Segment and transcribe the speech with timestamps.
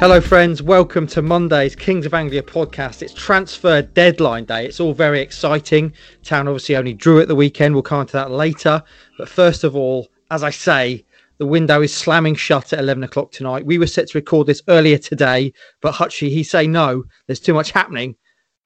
[0.00, 0.62] Hello, friends.
[0.62, 3.02] Welcome to Monday's Kings of Anglia podcast.
[3.02, 4.64] It's transfer deadline day.
[4.64, 5.92] It's all very exciting.
[6.22, 7.74] Town obviously only drew at the weekend.
[7.74, 8.80] We'll come to that later.
[9.18, 11.04] But first of all, as I say,
[11.38, 13.66] the window is slamming shut at 11 o'clock tonight.
[13.66, 17.02] We were set to record this earlier today, but Hutchie, he say no.
[17.26, 18.14] There's too much happening.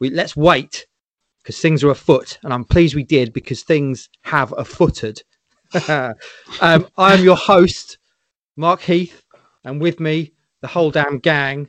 [0.01, 0.87] We let's wait
[1.39, 5.23] because things are afoot, and I'm pleased we did because things have afooted.
[5.89, 6.15] um,
[6.61, 7.97] I am your host,
[8.55, 9.25] Mark Heath,
[9.65, 11.69] and with me, the whole damn gang.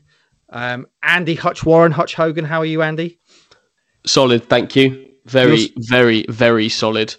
[0.50, 2.46] Um, Andy Hutch Warren, Hutch Hogan.
[2.46, 3.20] How are you, Andy?
[4.06, 5.10] Solid, thank you.
[5.26, 7.16] Very, very, very solid.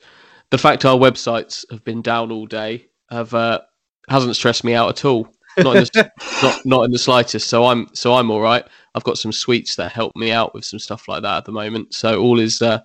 [0.51, 3.61] The fact our websites have been down all day have uh,
[4.09, 5.29] hasn't stressed me out at all.
[5.59, 7.49] Not in the, not not in the slightest.
[7.49, 8.65] So I'm so I'm all right.
[8.95, 11.53] I've got some sweets that help me out with some stuff like that at the
[11.53, 11.95] moment.
[11.95, 12.81] So all is uh,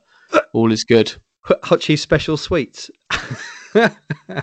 [0.53, 1.13] all is good.
[1.63, 2.89] Hutchie's special sweets.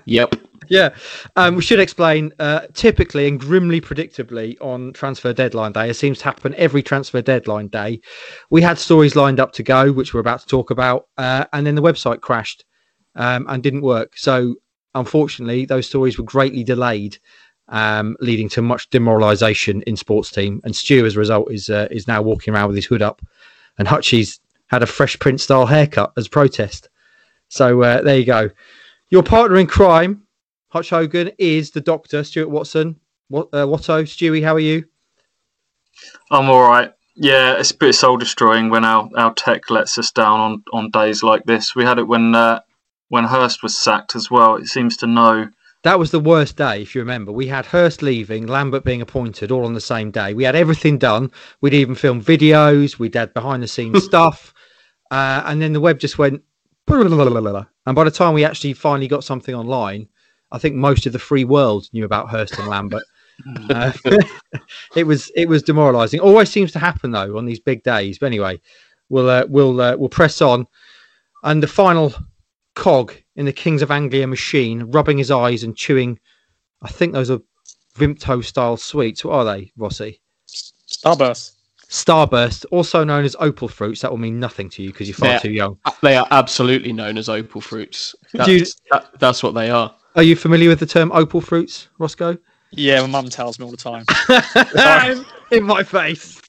[0.05, 0.37] Yep.
[0.69, 0.95] Yeah,
[1.37, 2.33] um, we should explain.
[2.39, 7.23] Uh, typically and grimly predictably on transfer deadline day, it seems to happen every transfer
[7.23, 8.01] deadline day.
[8.51, 11.67] We had stories lined up to go, which we're about to talk about, uh, and
[11.67, 12.65] then the website crashed
[13.15, 14.17] um, and didn't work.
[14.17, 14.57] So,
[14.95, 17.19] unfortunately, those stories were greatly delayed,
[17.69, 20.61] um, leading to much demoralisation in sports team.
[20.65, 23.23] And Stu, as a result, is uh, is now walking around with his hood up,
[23.79, 26.89] and Hutchie's had a Fresh Prince style haircut as protest.
[27.49, 28.51] So uh, there you go.
[29.11, 30.26] Your partner in crime,
[30.77, 33.01] Hutch Hogan, is the Doctor Stuart Watson.
[33.29, 34.85] What uh, Watto, Stewie, how are you?
[36.31, 36.93] I'm all right.
[37.15, 40.91] Yeah, it's a bit soul destroying when our, our tech lets us down on, on
[40.91, 41.75] days like this.
[41.75, 42.61] We had it when uh,
[43.09, 44.57] when Hurst was sacked as well.
[44.57, 45.49] It seems to know.
[45.83, 47.33] That was the worst day, if you remember.
[47.33, 50.35] We had Hurst leaving, Lambert being appointed, all on the same day.
[50.35, 51.31] We had everything done.
[51.63, 52.99] We'd even filmed videos.
[52.99, 54.53] We'd had behind the scenes stuff,
[55.11, 56.43] uh, and then the web just went.
[57.87, 60.09] And by the time we actually finally got something online,
[60.53, 63.03] I think most of the free world knew about Hurst and Lambert.
[63.69, 63.93] Uh,
[64.97, 66.21] it was it was demoralising.
[66.21, 68.19] Always seems to happen though on these big days.
[68.19, 68.59] But anyway,
[69.11, 70.67] we'll uh, we'll uh, we'll press on.
[71.43, 72.15] And the final
[72.75, 76.19] cog in the Kings of Anglia machine, rubbing his eyes and chewing.
[76.81, 77.41] I think those are
[77.99, 79.23] Vimto style sweets.
[79.23, 80.23] What are they, Rossi?
[80.89, 81.53] Starburst.
[81.91, 84.01] Starburst, also known as opal fruits.
[84.01, 85.39] That will mean nothing to you because you're far Yeah.
[85.41, 85.79] too young.
[86.03, 88.15] They are absolutely known as opal fruits.
[88.33, 89.95] That's, you- that, that's what they are.
[90.17, 92.39] Are you familiar with the term opal fruits, Roscoe?
[92.73, 94.05] Yeah, my mum tells me all the time.
[95.51, 96.41] in my face.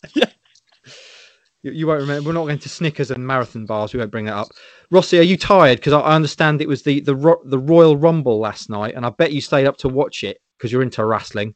[1.63, 2.27] You, you won't remember.
[2.29, 3.93] We're not going to Snickers and marathon bars.
[3.93, 4.47] We won't bring that up.
[4.89, 5.79] Rossi, are you tired?
[5.79, 9.05] Because I, I understand it was the the Ro- the Royal Rumble last night, and
[9.05, 11.55] I bet you stayed up to watch it because you're into wrestling.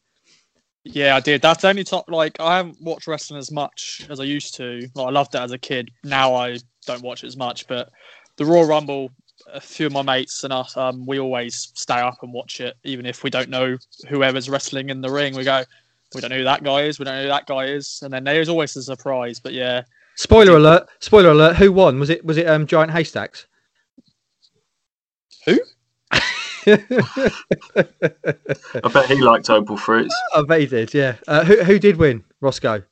[0.83, 1.41] Yeah, I did.
[1.41, 2.03] That's the only time.
[2.07, 4.87] Like, I haven't watched wrestling as much as I used to.
[4.95, 5.91] Like, I loved it as a kid.
[6.03, 6.57] Now I
[6.87, 7.67] don't watch it as much.
[7.67, 7.89] But
[8.37, 9.11] the Royal Rumble,
[9.53, 12.75] a few of my mates and us, um, we always stay up and watch it,
[12.83, 15.35] even if we don't know whoever's wrestling in the ring.
[15.35, 15.63] We go,
[16.13, 16.99] we don't know who that guy is.
[16.99, 17.99] We don't know who that guy is.
[18.03, 19.39] And then there's always a surprise.
[19.39, 19.83] But yeah,
[20.15, 20.87] Spoiler alert!
[20.99, 21.55] Spoiler alert!
[21.55, 21.99] Who won?
[21.99, 23.47] Was it was it um, Giant Haystacks?
[25.45, 25.59] Who?
[26.67, 27.31] I
[28.93, 30.15] bet he liked opal fruits.
[30.35, 30.93] I bet he did.
[30.93, 31.15] Yeah.
[31.27, 32.23] Uh, who who did win?
[32.41, 32.83] Roscoe.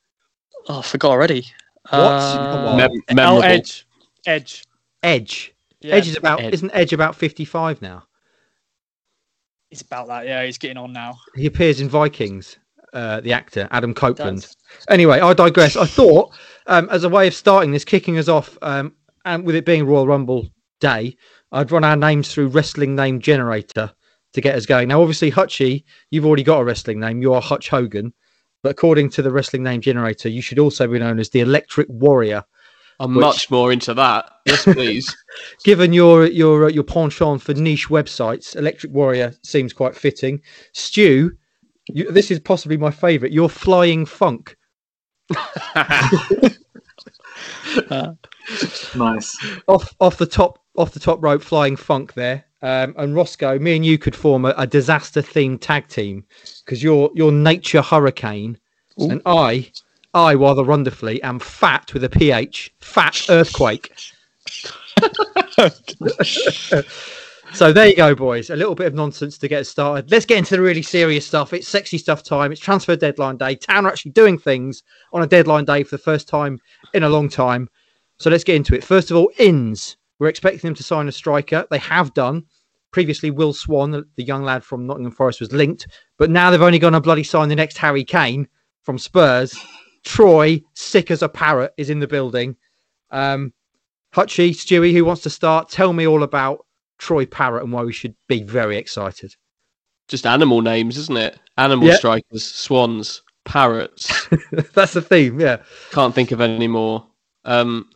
[0.69, 1.45] oh, I forgot already.
[1.89, 1.99] What?
[1.99, 2.77] Uh, Come on.
[2.77, 3.41] Mem- oh.
[3.41, 3.85] Edge.
[4.25, 4.63] Edge.
[5.03, 5.53] Edge.
[5.81, 6.53] Yeah, Edge is about Ed.
[6.53, 8.03] isn't Edge about fifty five now?
[9.69, 10.25] He's about that.
[10.25, 11.17] Yeah, he's getting on now.
[11.35, 12.57] He appears in Vikings.
[12.91, 14.47] Uh, the actor Adam Copeland.
[14.89, 15.77] Anyway, I digress.
[15.77, 16.33] I thought,
[16.65, 18.95] um, as a way of starting this, kicking us off, um,
[19.25, 20.47] and with it being Royal Rumble
[20.79, 21.15] Day,
[21.51, 23.93] I'd run our names through Wrestling Name Generator
[24.33, 24.87] to get us going.
[24.87, 27.21] Now, obviously, Hutchie, you've already got a wrestling name.
[27.21, 28.11] You are Hutch Hogan.
[28.61, 31.87] But according to the Wrestling Name Generator, you should also be known as the Electric
[31.89, 32.43] Warrior.
[32.99, 34.29] I'm Which- much more into that.
[34.45, 35.15] Yes, please.
[35.63, 40.41] Given your your uh, your penchant for niche websites, Electric Warrior seems quite fitting.
[40.73, 41.31] Stu,
[41.87, 43.33] you, this is possibly my favourite.
[43.33, 44.55] You're Flying Funk.
[48.95, 49.37] Nice.
[49.67, 53.75] off off the top off the top rope flying funk there um, and roscoe me
[53.75, 56.25] and you could form a, a disaster themed tag team
[56.65, 58.57] because you're you're nature hurricane
[58.97, 59.69] and i
[60.13, 63.91] i rather wonderfully am fat with a ph fat earthquake
[67.53, 70.25] so there you go boys a little bit of nonsense to get us started let's
[70.25, 73.85] get into the really serious stuff it's sexy stuff time it's transfer deadline day town
[73.85, 74.83] are actually doing things
[75.13, 76.59] on a deadline day for the first time
[76.93, 77.69] in a long time
[78.19, 78.83] so let's get into it.
[78.83, 79.95] First of all, Inns.
[80.19, 81.65] We're expecting them to sign a striker.
[81.71, 82.43] They have done.
[82.91, 86.61] Previously, Will Swan, the the young lad from Nottingham Forest, was linked, but now they've
[86.61, 88.47] only gone to bloody sign the next Harry Kane
[88.83, 89.57] from Spurs.
[90.03, 92.55] Troy, sick as a parrot, is in the building.
[93.11, 93.53] Um,
[94.15, 95.69] Hutchie, Stewie, who wants to start?
[95.69, 96.65] Tell me all about
[96.97, 99.35] Troy Parrott and why we should be very excited.
[100.07, 101.39] Just animal names, isn't it?
[101.57, 101.95] Animal Yeah.
[101.97, 104.27] strikers, swans, Parrots.
[104.73, 105.57] That's the theme, yeah.
[105.91, 107.05] Can't think of any more.
[107.45, 107.89] Um,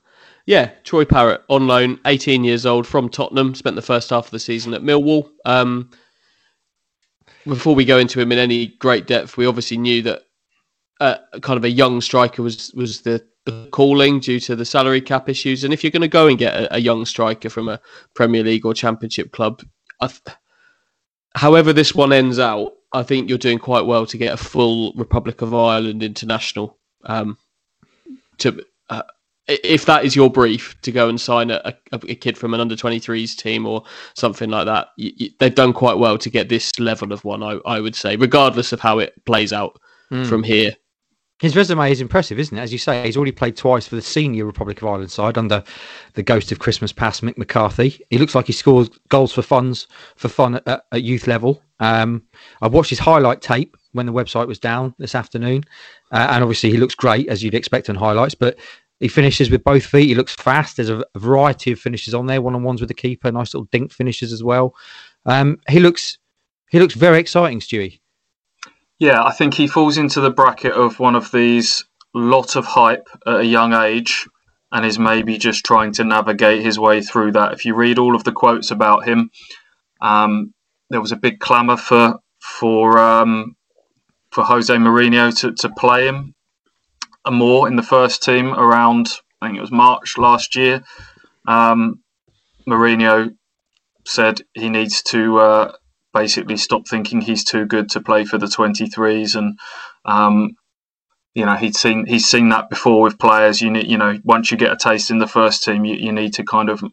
[0.46, 3.54] yeah, Troy Parrott on loan, 18 years old from Tottenham.
[3.56, 5.30] Spent the first half of the season at Millwall.
[5.46, 5.90] Um,
[7.46, 10.24] before we go into him in any great depth, we obviously knew that
[11.04, 15.02] uh, kind of a young striker was was the, the, calling due to the salary
[15.02, 15.66] cap issues.
[15.66, 17.82] And if you're going to go and get a, a, young striker from a
[18.14, 19.62] Premier League or Championship club,
[20.02, 20.22] th-
[21.36, 24.94] however this one ends out, I think you're doing quite well to get a full
[24.94, 26.78] Republic of Ireland international.
[27.04, 27.38] Um,
[28.38, 29.04] to uh,
[29.48, 32.62] if that is your brief to go and sign a, a, a kid from an
[32.62, 33.84] under 23s team or
[34.16, 37.44] something like that, you, you, they've done quite well to get this level of one.
[37.44, 39.78] I, I would say, regardless of how it plays out
[40.10, 40.26] mm.
[40.26, 40.74] from here.
[41.44, 42.62] His resume is impressive, isn't it?
[42.62, 45.62] As you say, he's already played twice for the senior Republic of Ireland side under
[46.14, 48.02] the ghost of Christmas past, Mick McCarthy.
[48.10, 51.62] He looks like he scores goals for funds for fun at, at youth level.
[51.82, 52.24] Um,
[52.62, 55.66] I've watched his highlight tape when the website was down this afternoon,
[56.14, 58.36] uh, and obviously he looks great as you'd expect on highlights.
[58.36, 58.58] But
[59.02, 60.08] he finishes with both feet.
[60.08, 60.78] He looks fast.
[60.78, 63.68] There's a, variety of finishes on there, one on ones with the keeper, nice little
[63.70, 64.76] dink finishes as well.
[65.26, 66.20] Um, he looks
[66.70, 68.00] he looks very exciting, Stewie.
[69.04, 71.84] Yeah, I think he falls into the bracket of one of these
[72.14, 74.26] lot of hype at a young age
[74.72, 77.52] and is maybe just trying to navigate his way through that.
[77.52, 79.30] If you read all of the quotes about him,
[80.00, 80.54] um,
[80.90, 83.58] there was a big clamour for for um,
[84.32, 86.34] for Jose Mourinho to, to play him
[87.30, 89.10] more in the first team around
[89.42, 90.82] I think it was March last year.
[91.46, 92.00] Um,
[92.66, 93.36] Mourinho
[94.06, 95.72] said he needs to uh,
[96.14, 99.58] basically stop thinking he's too good to play for the 23s and
[100.06, 100.52] um,
[101.34, 103.62] you know he's seen he's seen that before with players.
[103.62, 106.12] You need you know once you get a taste in the first team you, you
[106.12, 106.84] need to kind of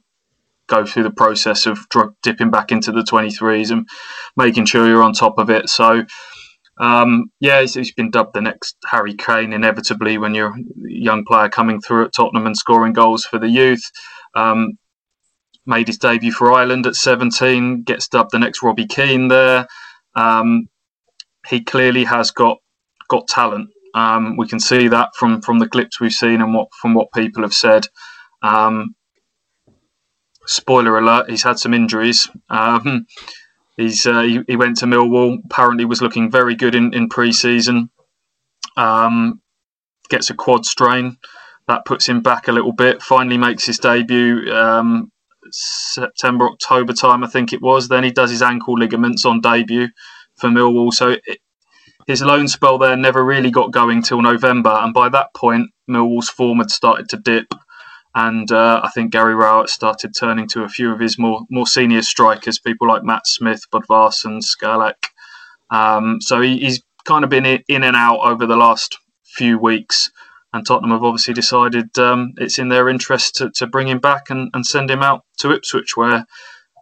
[0.66, 1.80] go through the process of
[2.22, 3.88] dipping back into the 23s and
[4.36, 5.68] making sure you're on top of it.
[5.68, 6.04] So
[6.80, 11.24] um, yeah, he's, he's been dubbed the next Harry Kane inevitably when you're a young
[11.26, 13.82] player coming through at Tottenham and scoring goals for the youth.
[14.34, 14.78] Um,
[15.70, 19.66] made his debut for Ireland at 17, gets dubbed the next Robbie Keane there.
[20.14, 20.68] Um,
[21.48, 22.58] he clearly has got
[23.08, 23.70] got talent.
[23.94, 27.12] Um, we can see that from from the clips we've seen and what from what
[27.12, 27.86] people have said.
[28.42, 28.94] Um,
[30.46, 32.28] spoiler alert: he's had some injuries.
[32.50, 33.06] Um,
[33.76, 35.38] he's uh, he, he, went to Millwall.
[35.44, 37.90] Apparently, was looking very good in in pre-season.
[38.76, 39.40] Um,
[40.08, 41.16] gets a quad strain
[41.68, 43.02] that puts him back a little bit.
[43.02, 45.10] Finally, makes his debut um,
[45.52, 47.88] September, October time, I think it was.
[47.88, 49.88] Then he does his ankle ligaments on debut
[50.36, 50.92] for Millwall.
[50.92, 51.38] So it,
[52.06, 56.28] his loan spell there never really got going till November, and by that point, Millwall's
[56.28, 57.52] form had started to dip.
[58.14, 61.66] And uh, I think Gary Rowett started turning to a few of his more more
[61.66, 65.06] senior strikers, people like Matt Smith, Bodvarsson, Skalek.
[65.70, 70.10] Um, so he, he's kind of been in and out over the last few weeks
[70.52, 74.30] and Tottenham have obviously decided um, it's in their interest to, to bring him back
[74.30, 76.26] and, and send him out to Ipswich, where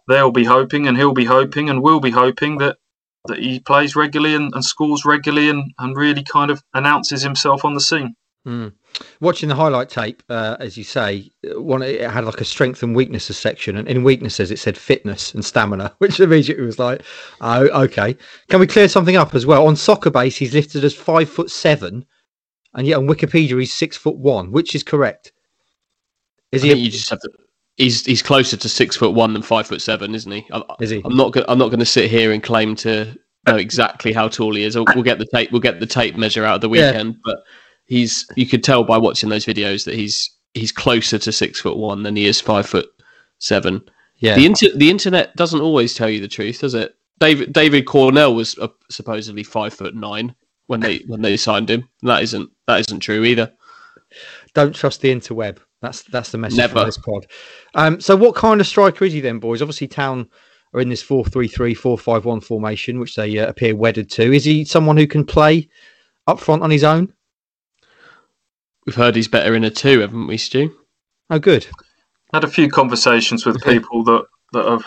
[0.07, 2.77] they'll be hoping and he'll be hoping and will be hoping that
[3.25, 7.65] that he plays regularly and, and scores regularly and, and really kind of announces himself
[7.65, 8.15] on the scene.
[8.47, 8.73] Mm.
[9.19, 12.95] Watching the highlight tape, uh, as you say, one it had like a strength and
[12.95, 17.03] weaknesses section, and in weaknesses it said fitness and stamina, which immediately was like,
[17.41, 18.15] oh, okay.
[18.49, 19.67] Can we clear something up as well?
[19.67, 22.05] On Soccer Base, he's listed as five foot seven,
[22.73, 24.51] and yet on Wikipedia he's six foot one.
[24.51, 25.31] Which is correct?
[26.51, 26.71] Is he?
[26.71, 26.75] A...
[26.75, 27.29] you just have to.
[27.77, 30.45] He's he's closer to six foot one than five foot seven, isn't he?
[30.51, 31.01] I, is he?
[31.05, 31.35] I'm not.
[31.49, 33.15] I'm not going to sit here and claim to
[33.47, 34.75] know exactly how tall he is.
[34.75, 35.51] We'll get the tape.
[35.51, 37.13] We'll get the tape measure out of the weekend.
[37.13, 37.19] Yeah.
[37.23, 37.37] But
[37.85, 38.27] he's.
[38.35, 42.03] You could tell by watching those videos that he's he's closer to six foot one
[42.03, 42.89] than he is five foot
[43.37, 43.81] seven.
[44.17, 44.35] Yeah.
[44.35, 46.95] The inter- the internet doesn't always tell you the truth, does it?
[47.19, 50.35] David David Cornell was uh, supposedly five foot nine
[50.69, 51.89] when they when they signed him.
[52.03, 53.51] That isn't that isn't true either.
[54.53, 55.57] Don't trust the interweb.
[55.81, 56.73] That's that's the message Never.
[56.73, 57.25] from this pod.
[57.73, 59.63] Um, so, what kind of striker is he then, boys?
[59.63, 60.29] Obviously, Town
[60.73, 64.31] are in this 4-3-3, 4-5-1 formation, which they uh, appear wedded to.
[64.31, 65.67] Is he someone who can play
[66.27, 67.11] up front on his own?
[68.85, 70.71] We've heard he's better in a two, haven't we, Stu?
[71.31, 71.65] Oh, good.
[72.31, 74.85] Had a few conversations with people that that have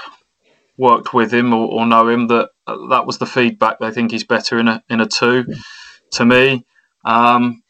[0.76, 3.78] worked with him or, or know him that that was the feedback.
[3.78, 5.46] They think he's better in a in a two.
[6.12, 6.64] To me,
[7.04, 7.62] um,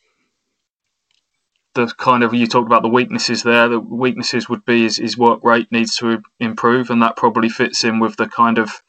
[1.75, 3.69] the kind of you talked about the weaknesses there.
[3.69, 7.85] The weaknesses would be his, his work rate needs to improve, and that probably fits
[7.85, 8.83] in with the kind of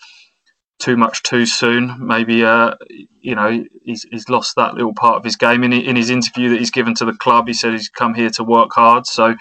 [0.80, 1.96] too much too soon.
[2.06, 5.64] Maybe uh, you know he's, he's lost that little part of his game.
[5.64, 8.30] In, in his interview that he's given to the club, he said he's come here
[8.32, 9.08] to work hard.
[9.08, 9.36] So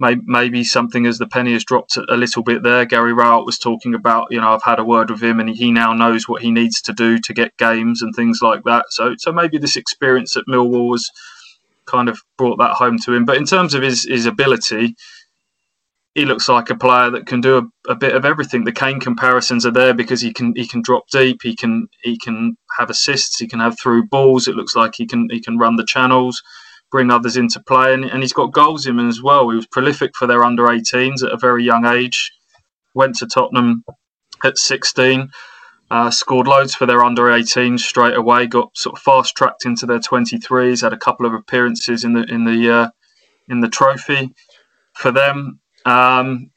[0.00, 2.86] maybe something as the penny has dropped a little bit there.
[2.86, 5.70] Gary Rowett was talking about, you know, I've had a word with him and he
[5.70, 8.86] now knows what he needs to do to get games and things like that.
[8.90, 11.10] So, so maybe this experience at Millwall was
[11.84, 13.26] kind of brought that home to him.
[13.26, 14.96] But in terms of his, his ability,
[16.14, 18.64] he looks like a player that can do a, a, bit of everything.
[18.64, 22.18] The Kane comparisons are there because he can he can drop deep, he can he
[22.18, 24.48] can have assists, he can have through balls.
[24.48, 26.42] It looks like he can he can run the channels
[26.90, 27.94] bring others into play.
[27.94, 29.48] And, and he's got goals in him as well.
[29.48, 32.32] He was prolific for their under 18s at a very young age.
[32.94, 33.84] Went to Tottenham
[34.44, 35.30] at 16.
[35.90, 38.46] Uh, scored loads for their under 18s straight away.
[38.46, 40.82] Got sort of fast tracked into their 23s.
[40.82, 42.90] Had a couple of appearances in the in the uh,
[43.48, 44.32] in the trophy
[44.94, 45.60] for them.
[45.84, 46.52] Um,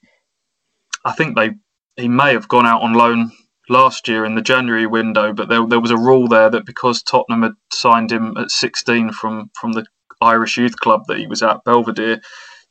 [1.04, 1.52] I think they
[1.96, 3.32] he may have gone out on loan
[3.70, 7.02] last year in the January window, but there, there was a rule there that because
[7.02, 9.86] Tottenham had signed him at 16 from from the
[10.24, 12.22] Irish youth club that he was at, Belvedere,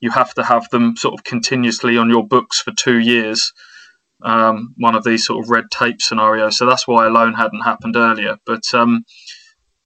[0.01, 3.53] you have to have them sort of continuously on your books for two years.
[4.23, 6.57] Um, one of these sort of red tape scenarios.
[6.57, 8.37] So that's why a loan hadn't happened earlier.
[8.47, 9.05] But um,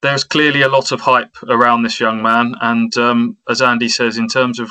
[0.03, 2.55] there's clearly a lot of hype around this young man.
[2.61, 4.71] And um, as Andy says, in terms of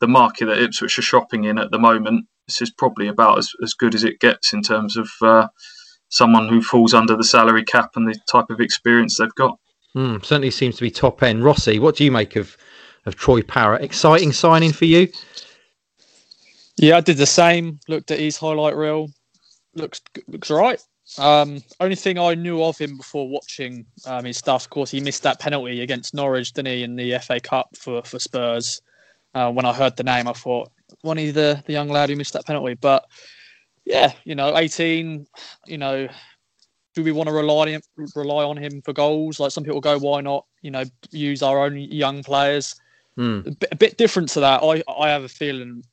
[0.00, 3.52] the market that Ipswich are shopping in at the moment, this is probably about as,
[3.62, 5.48] as good as it gets in terms of uh,
[6.08, 9.58] someone who falls under the salary cap and the type of experience they've got.
[9.96, 11.42] Mm, certainly seems to be top end.
[11.42, 12.56] Rossi, what do you make of
[13.06, 13.82] of Troy Parrott?
[13.82, 15.08] Exciting signing for you?
[16.76, 17.80] Yeah, I did the same.
[17.88, 19.08] Looked at his highlight reel.
[19.74, 20.80] Looks looks right.
[21.18, 25.00] Um, only thing I knew of him before watching um, his stuff, of course, he
[25.00, 28.82] missed that penalty against Norwich, didn't he, in the FA Cup for for Spurs.
[29.34, 32.16] Uh, when I heard the name, I thought, one of the the young lad who
[32.16, 32.74] missed that penalty.
[32.74, 33.06] But
[33.86, 35.26] yeah, you know, 18,
[35.66, 36.08] you know,
[36.96, 37.82] do we want to rely on him,
[38.16, 39.38] rely on him for goals?
[39.38, 40.46] Like some people go, why not?
[40.62, 42.74] You know, use our own young players.
[43.18, 43.46] Mm.
[43.46, 44.62] A, bit, a, bit, different to that.
[44.62, 45.84] I I have a feeling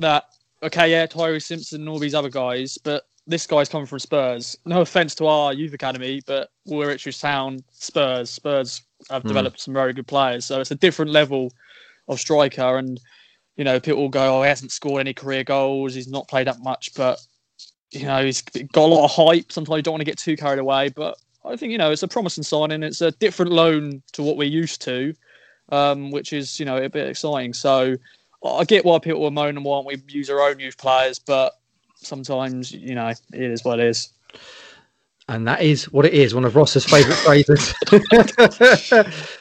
[0.00, 0.24] that
[0.62, 4.58] okay, yeah, Tyreece Simpson and all these other guys, but this guy's coming from Spurs.
[4.66, 8.28] No offense to our youth academy, but we're Ipswich Town Spurs.
[8.28, 9.28] Spurs have mm.
[9.28, 11.52] developed some very good players, so it's a different level
[12.08, 12.76] of striker.
[12.76, 13.00] And
[13.56, 15.94] you know, people go, oh, he hasn't scored any career goals.
[15.94, 17.20] He's not played that much, but
[17.90, 19.50] you know, he's got a lot of hype.
[19.50, 22.02] Sometimes you don't want to get too carried away, but I think you know it's
[22.02, 22.82] a promising signing.
[22.82, 25.14] It's a different loan to what we're used to,
[25.70, 27.54] um, which is you know a bit exciting.
[27.54, 27.96] So
[28.44, 31.54] I get why people are moaning why don't we use our own youth players, but
[31.96, 34.10] sometimes you know it is what it is.
[35.30, 37.74] And that is what it is, one of Ross's favourite phrases.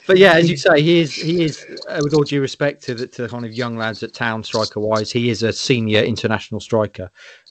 [0.05, 2.95] but yeah, as you say, he is he is uh, with all due respect to
[2.95, 6.01] the, to the kind of young lads at town striker wise, he is a senior
[6.01, 7.09] international striker.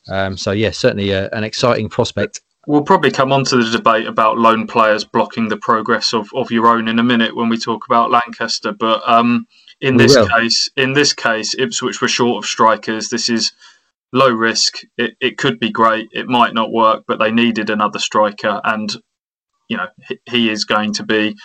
[0.09, 2.41] Um, so yeah, certainly a, an exciting prospect.
[2.67, 6.51] We'll probably come on to the debate about loan players blocking the progress of, of
[6.51, 8.73] your own in a minute when we talk about Lancaster.
[8.73, 9.47] But um,
[9.81, 10.27] in we this will.
[10.27, 13.09] case, in this case, Ipswich were short of strikers.
[13.09, 13.53] This is
[14.13, 14.79] low risk.
[14.97, 16.09] It, it could be great.
[16.13, 18.93] It might not work, but they needed another striker, and
[19.69, 21.37] you know he, he is going to be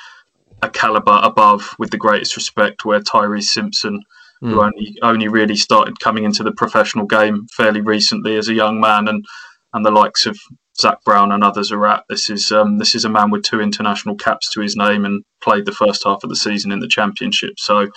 [0.64, 4.04] a caliber above, with the greatest respect, where Tyreece Simpson
[4.44, 4.50] mm.
[4.50, 4.60] who hmm.
[4.60, 9.08] only only really started coming into the professional game fairly recently as a young man,
[9.08, 9.26] and
[9.74, 10.38] and the likes of
[10.80, 12.04] Zach Brown and others are at.
[12.10, 15.24] This is um, this is a man with two international caps to his name and
[15.44, 17.60] played the first half of the season in the championship.
[17.60, 17.88] So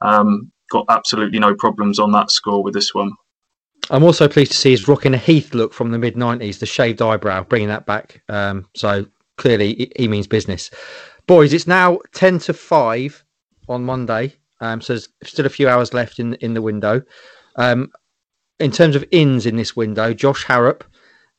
[0.00, 3.12] um, got absolutely no problems on that score with this one.
[3.90, 6.66] I'm also pleased to see he's rocking a Heath look from the mid 90s, the
[6.66, 8.22] shaved eyebrow, bringing that back.
[8.28, 9.06] Um, so
[9.36, 10.70] clearly he means business.
[11.26, 13.24] Boys, it's now 10 to 5
[13.68, 14.34] on Monday.
[14.62, 17.02] Um, so there's still a few hours left in in the window.
[17.56, 17.90] Um,
[18.58, 20.84] in terms of ins in this window, Josh Harrop,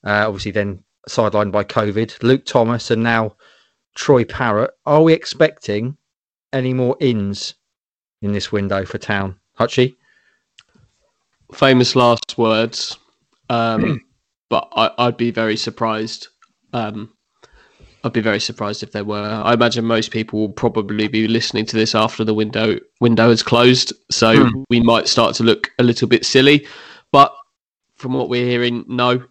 [0.06, 3.36] uh, obviously then sidelined by COVID, Luke Thomas, and now
[3.96, 4.72] Troy Parrott.
[4.86, 5.98] Are we expecting
[6.52, 7.56] any more ins
[8.22, 9.40] in this window for Town?
[9.58, 9.96] Hutchie?
[11.54, 12.98] Famous last words,
[13.50, 14.02] um,
[14.50, 16.28] but I, would be very surprised
[16.74, 17.14] um,
[18.04, 19.42] I'd be very surprised if there were.
[19.44, 23.42] I imagine most people will probably be listening to this after the window window is
[23.42, 24.64] closed, so mm.
[24.70, 26.68] we might start to look a little bit silly.
[27.12, 27.34] But
[27.96, 29.24] from what we're hearing, no,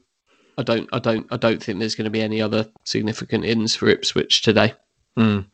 [0.57, 3.77] I don't, I don't, I don't think there's going to be any other significant ins
[3.77, 4.75] for Ipswich today.
[5.19, 5.47] Mm.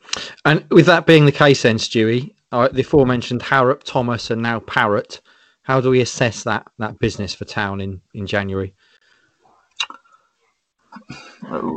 [0.45, 4.61] And with that being the case, then Stewie, uh, the aforementioned Harrop, Thomas, and now
[4.61, 5.19] Parrott,
[5.63, 8.73] how do we assess that that business for Town in in January?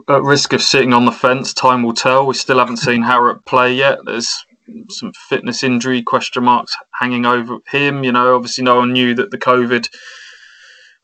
[0.08, 2.26] At risk of sitting on the fence, time will tell.
[2.26, 3.98] We still haven't seen Harrop play yet.
[4.04, 4.44] There's
[4.90, 8.04] some fitness injury question marks hanging over him.
[8.04, 9.88] You know, obviously, no one knew that the COVID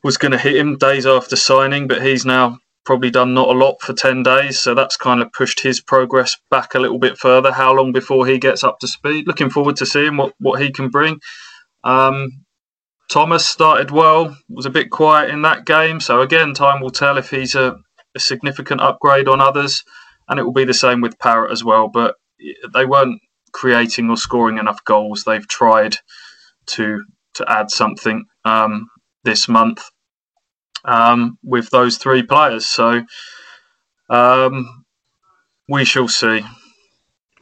[0.03, 3.51] was going to hit him days after signing, but he's now probably done not a
[3.51, 4.59] lot for 10 days.
[4.59, 7.51] So that's kind of pushed his progress back a little bit further.
[7.51, 9.27] How long before he gets up to speed?
[9.27, 11.19] Looking forward to seeing what, what he can bring.
[11.83, 12.45] Um,
[13.09, 15.99] Thomas started well, was a bit quiet in that game.
[15.99, 17.77] So again, time will tell if he's a,
[18.15, 19.83] a significant upgrade on others,
[20.27, 21.87] and it will be the same with Parrott as well.
[21.87, 22.15] But
[22.73, 25.23] they weren't creating or scoring enough goals.
[25.23, 25.97] They've tried
[26.67, 27.03] to
[27.35, 28.87] to add something um,
[29.23, 29.83] this month
[30.85, 32.67] um, with those three players.
[32.67, 33.03] So
[34.09, 34.85] um,
[35.67, 36.41] we shall see.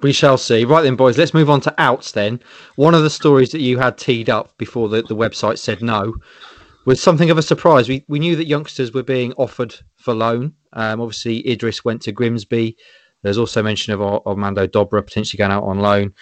[0.01, 0.65] We shall see.
[0.65, 2.39] Right then, boys, let's move on to outs then.
[2.75, 6.13] One of the stories that you had teed up before the, the website said no
[6.87, 7.89] was something of a surprise.
[7.89, 10.53] We, we knew that youngsters were being offered for loan.
[10.71, 12.77] Um, obviously, Idris went to Grimsby.
[13.23, 16.13] There's also mention of Armando Dobra potentially going out on loan.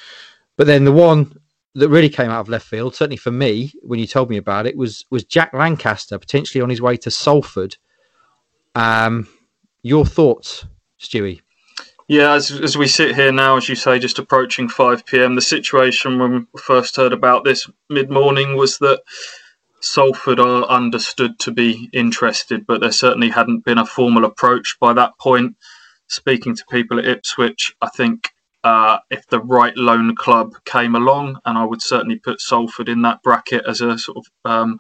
[0.57, 1.39] But then the one
[1.75, 4.65] that really came out of left field, certainly for me, when you told me about
[4.65, 7.77] it, was was Jack Lancaster potentially on his way to Salford.
[8.73, 9.27] Um,
[9.83, 10.65] your thoughts,
[10.99, 11.41] Stewie?
[12.07, 15.41] Yeah, as, as we sit here now, as you say, just approaching 5 pm, the
[15.41, 19.01] situation when we first heard about this mid morning was that
[19.85, 24.93] Salford are understood to be interested, but there certainly hadn't been a formal approach by
[24.93, 25.55] that point.
[26.07, 28.29] Speaking to people at Ipswich, I think
[28.63, 33.03] uh, if the right loan club came along, and I would certainly put Salford in
[33.03, 34.79] that bracket as a sort of um,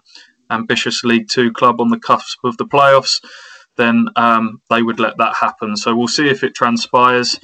[0.49, 3.23] ambitious League Two club on the cusp of the playoffs,
[3.77, 5.77] then um, they would let that happen.
[5.77, 7.39] So we'll see if it transpires.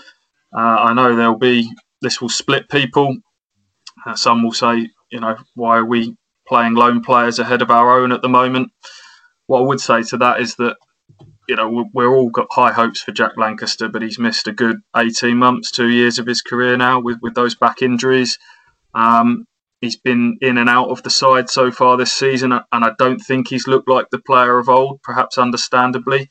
[0.55, 3.17] Uh, I know there'll be this will split people.
[4.05, 6.15] Uh, some will say, you know, why are we
[6.51, 8.71] playing loan players ahead of our own at the moment?
[9.47, 10.75] What I would say to that is that
[11.47, 14.77] you know, we're all got high hopes for Jack Lancaster, but he's missed a good
[14.95, 18.37] 18 months, two years of his career now with, with those back injuries.
[18.93, 19.45] Um,
[19.81, 23.19] he's been in and out of the side so far this season, and I don't
[23.19, 26.29] think he's looked like the player of old, perhaps understandably.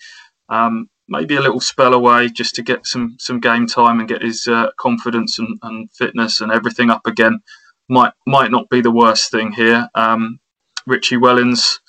[0.48, 4.22] Um, maybe a little spell away just to get some some game time and get
[4.22, 7.40] his uh, confidence and, and, fitness and everything up again
[7.90, 9.88] might might not be the worst thing here.
[9.94, 10.38] Um,
[10.86, 11.80] Richie Wellens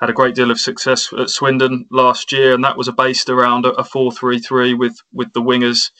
[0.00, 3.66] had a great deal of success at Swindon last year, and that was based around
[3.66, 5.90] a four-three-three with with the wingers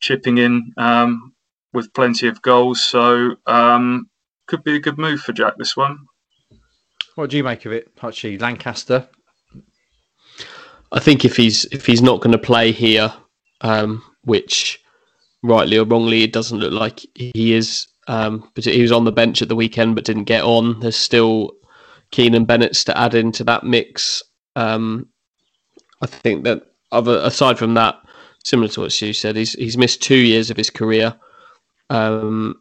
[0.00, 1.34] chipping in um,
[1.72, 2.82] with plenty of goals.
[2.82, 4.08] So um,
[4.46, 5.54] could be a good move for Jack.
[5.58, 5.98] This one.
[7.14, 8.40] What do you make of it, Hutchie?
[8.40, 9.06] Lancaster.
[10.90, 13.12] I think if he's if he's not going to play here,
[13.60, 14.80] um, which
[15.42, 17.86] rightly or wrongly it doesn't look like he is.
[18.08, 20.80] Um, but he was on the bench at the weekend, but didn't get on.
[20.80, 21.52] There's still
[22.10, 24.22] Keanan Bennetts to add into that mix.
[24.56, 25.08] Um,
[26.02, 27.96] I think that other aside from that,
[28.44, 31.14] similar to what Stu said, he's he's missed two years of his career.
[31.90, 32.60] Um,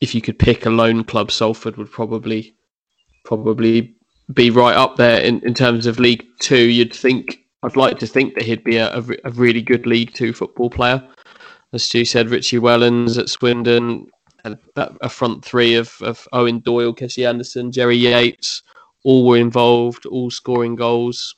[0.00, 2.54] if you could pick a lone club, Salford would probably
[3.24, 3.94] probably
[4.34, 6.68] be right up there in, in terms of League Two.
[6.68, 10.12] You'd think I'd like to think that he'd be a, a, a really good League
[10.12, 11.06] Two football player.
[11.72, 14.06] As Stu said, Richie Wellens at Swindon,
[14.44, 14.58] a,
[15.00, 18.62] a front three of, of Eoin Doyle, Keshi Anderson, Jerry Yates,
[19.04, 21.34] all were involved, all scoring goals.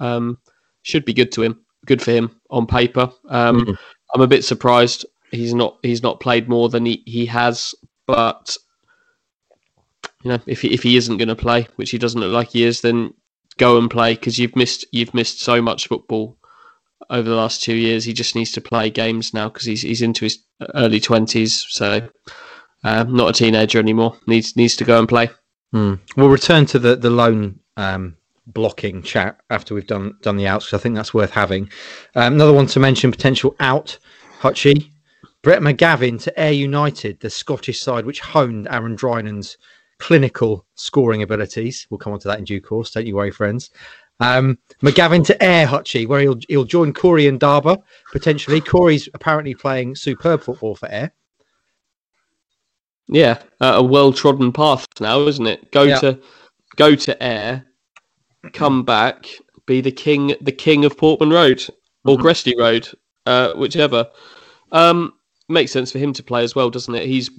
[0.00, 0.38] Um,
[0.82, 3.10] should be good to him, good for him on paper.
[3.28, 3.72] Um, mm-hmm.
[4.14, 7.74] I'm a bit surprised he's not he's not played more than he, he has,
[8.06, 8.56] but
[10.22, 12.50] you know if he, if he isn't going to play, which he doesn't look like
[12.50, 13.12] he is, then
[13.58, 16.36] go and play because you've missed you've missed so much football
[17.10, 18.04] over the last two years.
[18.04, 20.38] He just needs to play games now because he's he's into his
[20.74, 21.66] early twenties.
[21.68, 22.08] So
[22.84, 24.16] um, not a teenager anymore.
[24.26, 25.30] Needs needs to go and play.
[25.74, 26.00] Mm.
[26.16, 30.72] We'll return to the the loan um, blocking chat after we've done done the outs.
[30.72, 31.70] I think that's worth having.
[32.14, 33.98] Um, another one to mention potential out.
[34.40, 34.90] Hutchie,
[35.42, 39.56] Brett McGavin to Ayr United, the Scottish side which honed Aaron Drinan's
[39.98, 41.86] clinical scoring abilities.
[41.90, 42.90] We'll come on to that in due course.
[42.90, 43.70] Don't you worry, friends.
[44.20, 48.60] Um, McGavin to Ayr Hutchie, where he'll he'll join Corrie Ndaba potentially.
[48.60, 51.12] Corrie's apparently playing superb football for Ayr.
[53.08, 55.70] Yeah, uh, a well trodden path now, isn't it?
[55.70, 55.98] Go yeah.
[56.00, 56.18] to
[56.76, 57.64] go to Ayr,
[58.52, 59.28] come back,
[59.66, 61.64] be the king, the king of Portman Road
[62.04, 62.26] or mm-hmm.
[62.26, 62.88] Gresty Road,
[63.26, 64.08] uh, whichever.
[64.72, 65.14] Um,
[65.48, 67.06] makes sense for him to play as well, doesn't it?
[67.06, 67.30] He's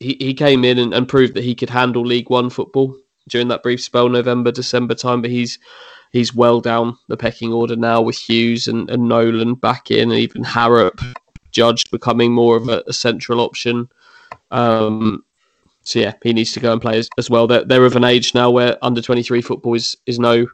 [0.00, 2.96] he, he came in and, and proved that he could handle League One football
[3.28, 5.22] during that brief spell, November December time.
[5.22, 5.58] But he's
[6.12, 10.18] he's well down the pecking order now with Hughes and, and Nolan back in, and
[10.18, 11.00] even Harrop
[11.50, 13.88] Judge becoming more of a, a central option.
[14.54, 15.24] Um,
[15.82, 17.46] so yeah, he needs to go and play as, as, well.
[17.46, 20.46] They're, they're of an age now where under twenty three football is, is no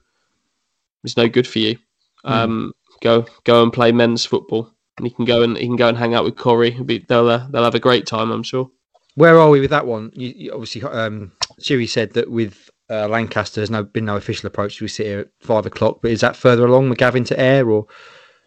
[1.04, 1.78] is no good for you.
[2.24, 2.32] Hmm.
[2.32, 3.00] Um, mm.
[3.02, 5.96] Go go and play men's football, and he can go and he can go and
[5.96, 6.70] hang out with Corrie.
[6.70, 8.70] Be, they'll uh, they'll have a great time, I'm sure.
[9.14, 10.10] Where are we with that one?
[10.14, 14.46] You, you obviously, um, Siri said that with uh, Lancaster, there's no been no official
[14.46, 14.80] approach.
[14.80, 17.86] We sit here at five o'clock, but is that further along, McGavin to Ayr or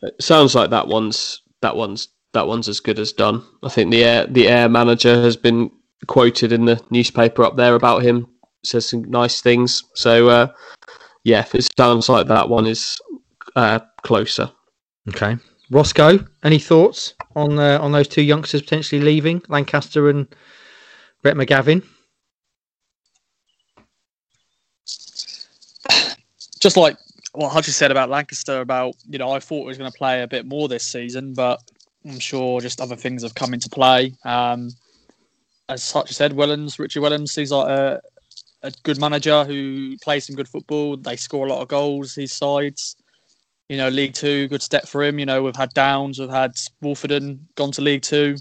[0.04, 3.44] it sounds like that one's that one's that one's as good as done.
[3.64, 5.72] I think the Ayr the Ayr manager has been
[6.08, 8.28] quoted in the newspaper up there about him.
[8.64, 9.84] Says some nice things.
[9.96, 10.48] So uh,
[11.24, 13.00] yeah, it sounds like that one is
[13.56, 14.52] uh, closer.
[15.10, 15.38] Okay,
[15.70, 20.28] Roscoe, any thoughts on uh, on those two youngsters potentially leaving Lancaster and
[21.22, 21.84] Brett McGavin?
[26.60, 26.98] Just like
[27.34, 30.22] what Hutchie said about Lancaster, about you know, I thought he was going to play
[30.22, 31.60] a bit more this season, but
[32.06, 34.14] I'm sure just other things have come into play.
[34.26, 34.70] Um,
[35.70, 38.02] as Hutchie said, Wellens, Richie Wellens, seems like a,
[38.64, 40.98] a good manager who plays some good football.
[40.98, 42.16] They score a lot of goals.
[42.16, 42.98] His sides,
[43.70, 45.20] you know, League Two, good step for him.
[45.20, 48.36] You know, we've had Downes, we've had Woolfenden gone to League Two,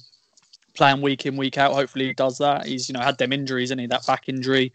[0.75, 1.73] playing week in week out.
[1.73, 2.67] Hopefully, he does that.
[2.67, 4.73] He's you know had them injuries, and he that back injury.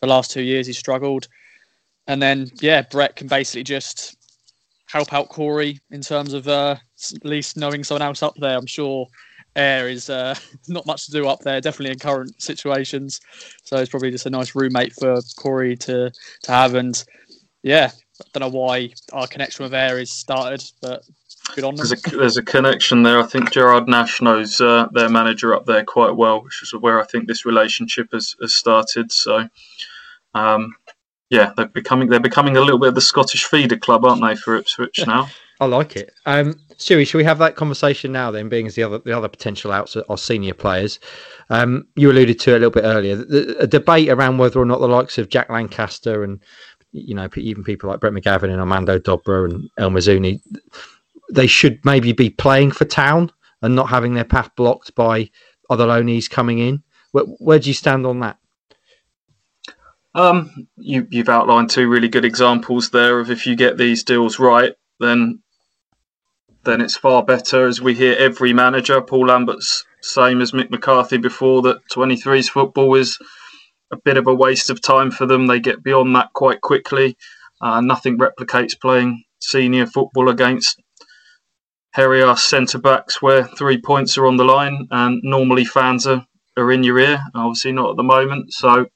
[0.00, 1.28] The last two years, he struggled.
[2.08, 4.16] And then, yeah, Brett can basically just
[4.86, 6.76] help out Corrie in terms of uh,
[7.14, 8.56] at least knowing someone else up there.
[8.56, 9.08] I'm sure
[9.56, 10.34] Ayr is uh,
[10.68, 13.20] not much to do up there, definitely in current situations.
[13.64, 16.10] So it's probably just a nice roommate for Corrie to
[16.42, 16.74] to have.
[16.74, 17.02] And
[17.62, 21.02] yeah, I don't know why our connection with Ayr is started, but
[21.54, 21.86] good on them.
[21.86, 23.18] There's a, there's a connection there.
[23.18, 27.00] I think Gerard Nash knows uh, their manager up there quite well, which is where
[27.00, 29.12] I think this relationship has, has started.
[29.12, 29.48] So,
[30.34, 30.74] um,
[31.32, 34.36] yeah, they're becoming they're becoming a little bit of the Scottish feeder club, aren't they,
[34.36, 35.30] for Ipswich now?
[35.60, 36.12] I like it.
[36.26, 39.28] Um, Stewie, should we have that conversation now then, being as the other the other
[39.28, 41.00] potential outs are senior players?
[41.48, 44.66] Um, you alluded to it a little bit earlier, the, a debate around whether or
[44.66, 46.38] not the likes of Jack Lancaster and
[46.92, 50.38] you know even people like Brett McGavin and Armando Dobra and El Mizouni,
[51.32, 55.30] they should maybe be playing for Town and not having their path blocked by
[55.70, 56.82] other loanees coming in.
[57.12, 58.36] Where, where do you stand on that?
[60.14, 64.38] Um, you, you've outlined two really good examples there of if you get these deals
[64.38, 65.42] right, then
[66.64, 67.66] then it's far better.
[67.66, 72.94] As we hear every manager, Paul Lambert's same as Mick McCarthy before that 23s football
[72.94, 73.18] is
[73.92, 75.46] a bit of a waste of time for them.
[75.46, 77.16] They get beyond that quite quickly.
[77.60, 80.80] Uh, nothing replicates playing senior football against
[81.92, 86.26] hairy ass centre backs where three points are on the line and normally fans are,
[86.56, 87.22] are in your ear.
[87.34, 88.52] Obviously, not at the moment.
[88.52, 88.86] So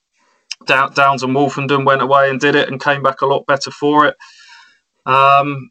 [0.66, 4.06] Downes and Woolfenden went away and did it and came back a lot better for
[4.06, 4.16] it.
[5.04, 5.70] Um,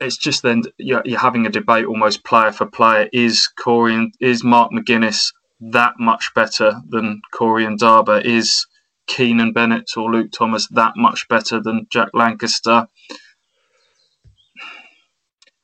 [0.00, 3.08] it's just then you're, you're, having a debate almost player for player.
[3.12, 8.24] Is Corrie and is Mark McGuinness that much better than Corrie Ndaba?
[8.24, 8.66] Is
[9.06, 12.88] Keanan Bennett or Luke Thomas that much better than Jack Lancaster?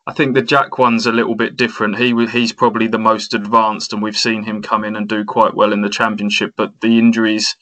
[0.07, 1.99] I think the Jack one's a little bit different.
[1.99, 5.55] He he's probably the most advanced, and we've seen him come in and do quite
[5.55, 6.55] well in the championship.
[6.57, 7.57] But the injuries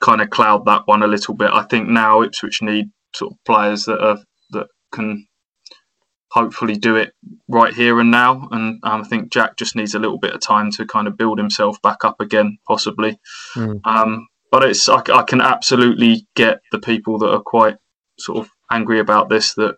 [0.00, 1.50] kind of cloud that one a little bit.
[1.50, 4.18] I think now Ipswich need sort of players that are
[4.50, 5.26] that can
[6.30, 7.12] hopefully do it
[7.48, 8.48] right here and now.
[8.50, 11.16] And um, I think Jack just needs a little bit of time to kind of
[11.16, 13.18] build himself back up again, possibly.
[13.56, 13.80] Mm.
[13.84, 17.76] Um, but it's I, I, can absolutely get the people that are quite
[18.18, 19.54] sort of angry about this.
[19.54, 19.76] That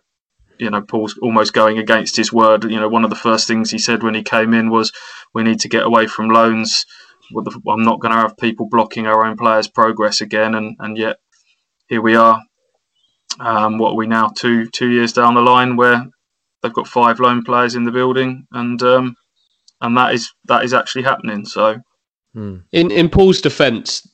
[0.59, 2.63] you know Paul's almost going against his word.
[2.63, 4.91] You know, one of the first things he said when he came in was,
[5.33, 6.85] "We need to get away from loans."
[7.35, 11.17] I'm not going to have people blocking our own players' progress again, and, and yet
[11.87, 12.41] here we are.
[13.39, 14.27] Um, what are we now?
[14.27, 16.05] Two two years down the line, where
[16.61, 19.15] they've got five loan players in the building, and um,
[19.81, 21.45] and that is that is actually happening.
[21.45, 21.77] So,
[22.33, 22.57] hmm.
[22.71, 24.07] in in Paul's defence,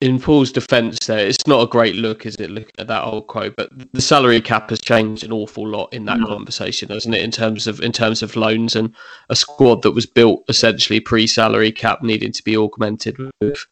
[0.00, 2.50] in Paul's defence, there it's not a great look, is it?
[2.50, 6.06] Looking at that old quote, but the salary cap has changed an awful lot in
[6.06, 6.26] that mm.
[6.26, 7.22] conversation, hasn't it?
[7.22, 8.94] In terms of in terms of loans and
[9.28, 13.66] a squad that was built essentially pre-salary cap needing to be augmented with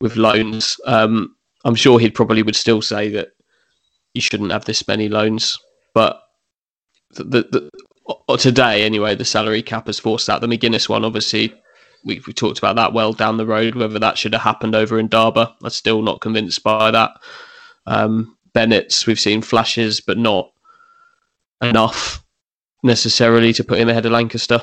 [0.00, 0.80] with loans.
[0.86, 3.28] Um, I'm sure he probably would still say that
[4.14, 5.58] you shouldn't have this many loans,
[5.92, 6.20] but
[7.12, 7.70] the, the,
[8.26, 10.40] the today anyway, the salary cap has forced that.
[10.40, 11.54] The McGuinness one, obviously,
[12.04, 13.74] we, we talked about that well down the road.
[13.74, 17.12] Whether that should have happened over Ndaba, I'm still not convinced by that.
[17.86, 20.52] Um, Bennett's, we've seen flashes, but not
[21.62, 22.22] enough
[22.82, 24.60] necessarily to put him ahead of Lancaster.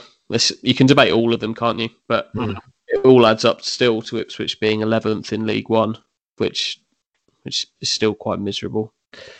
[0.61, 1.89] You can debate all of them, can't you?
[2.07, 2.57] But mm.
[2.87, 5.97] it all adds up still to Ipswich being 11th in League One,
[6.37, 6.79] which
[7.43, 8.93] which is still quite miserable.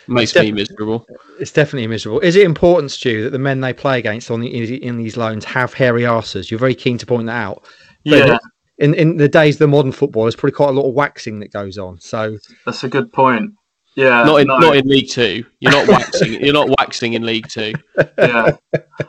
[0.08, 1.06] Makes me miserable.
[1.40, 2.20] It's definitely miserable.
[2.22, 4.48] Is it important, Stu, that the men they play against on the,
[4.84, 6.50] in these loans have hairy arses?
[6.50, 7.64] You're very keen to point that out
[8.04, 8.38] yeah.
[8.78, 11.40] In in the days of the modern football, there's probably quite a lot of waxing
[11.42, 12.00] that goes on.
[12.00, 13.52] So that's a good point.
[13.96, 14.58] Yeah, not in no.
[14.58, 15.46] not in League Two.
[15.60, 16.34] You're not waxing.
[16.44, 17.74] you're not waxing in League Two.
[18.18, 18.52] Yeah,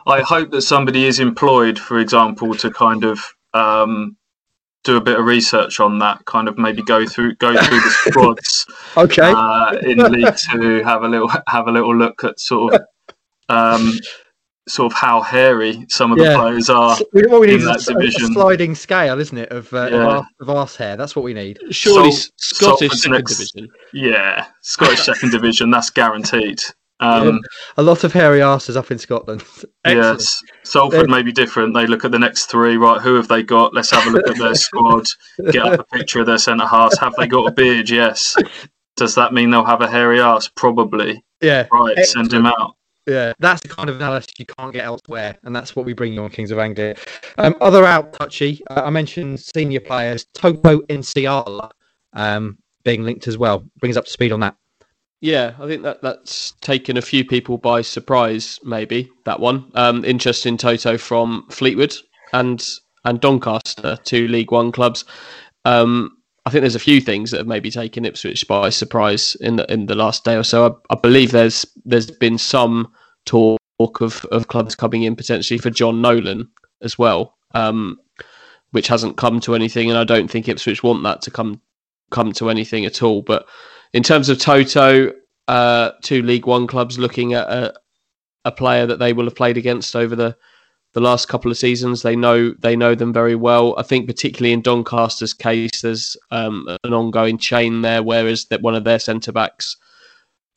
[0.07, 3.19] I hope that somebody is employed, for example, to kind of
[3.53, 4.17] um,
[4.83, 6.25] do a bit of research on that.
[6.25, 8.65] Kind of maybe go through go through the squads.
[8.97, 9.31] okay.
[9.35, 12.81] Uh, in League Two, have a little have a little look at sort of
[13.49, 13.93] um,
[14.67, 16.37] sort of how hairy some of the Yeah.
[16.37, 16.97] players are.
[17.11, 18.33] what we need in that a, a division.
[18.33, 19.97] sliding scale, isn't it, of, uh, Yeah.
[19.97, 20.95] of, arse, of arse hair?
[20.97, 21.59] That's what we need.
[21.71, 23.69] Surely Sol- Scottish Salford's second next- division.
[23.93, 26.61] Yeah, Scottish second division, that's guaranteed.
[26.99, 27.41] Um,
[27.75, 29.41] A lot of hairy arses up in Scotland.
[29.83, 30.19] Excellent.
[30.21, 31.73] Yes, Salford may be different.
[31.73, 33.01] They look at the next three, right?
[33.01, 33.73] Who have they got?
[33.73, 35.03] Let's have a look at their squad.
[35.51, 36.97] Get up a picture of their centre halves.
[36.99, 37.89] Have they got a beard?
[37.89, 38.37] Yes.
[38.95, 40.47] Does that mean they'll have a hairy ass?
[40.55, 41.21] Probably.
[41.41, 42.75] Yeah, Right, send him out.
[43.07, 43.33] Yeah.
[43.39, 46.23] That's the kind of analysis you can't get elsewhere, and that's what we bring you
[46.23, 46.95] on Kings of Anglia.
[47.37, 48.61] Um, other out Hutchie.
[48.69, 51.71] Uh, I mentioned senior players Toto Nsiala
[52.13, 53.65] um, being linked as well.
[53.79, 54.55] Brings up to speed on that.
[55.21, 58.59] Yeah, I think that that's taken a few people by surprise.
[58.63, 59.71] Maybe that one.
[59.73, 61.95] Um, interest in Toto from Fleetwood
[62.33, 62.65] and
[63.05, 65.05] and Doncaster, two League One clubs.
[65.65, 69.55] Um, I think there's a few things that have maybe taken Ipswich by surprise in
[69.55, 70.81] the in the last day or so.
[70.89, 72.91] I, I believe there's there's been some
[73.25, 73.59] talk
[74.01, 76.49] of, of clubs coming in potentially for John Nolan
[76.81, 77.97] as well, um,
[78.71, 81.61] which hasn't come to anything, and I don't think Ipswich want that to come
[82.11, 83.21] come to anything at all.
[83.21, 83.47] But
[83.93, 85.13] in terms of Toto,
[85.47, 87.73] uh, two League One clubs looking at a,
[88.45, 90.35] a player that they will have played against over the,
[90.93, 92.01] the last couple of seasons.
[92.01, 93.75] They know they know them very well.
[93.77, 98.75] I think particularly in Doncaster's case, there's um, an ongoing chain there, whereas that one
[98.75, 99.75] of their centre backs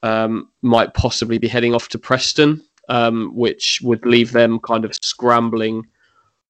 [0.02, 4.94] um, might possibly be heading off to Preston, um, which would leave them kind of
[4.94, 5.82] scrambling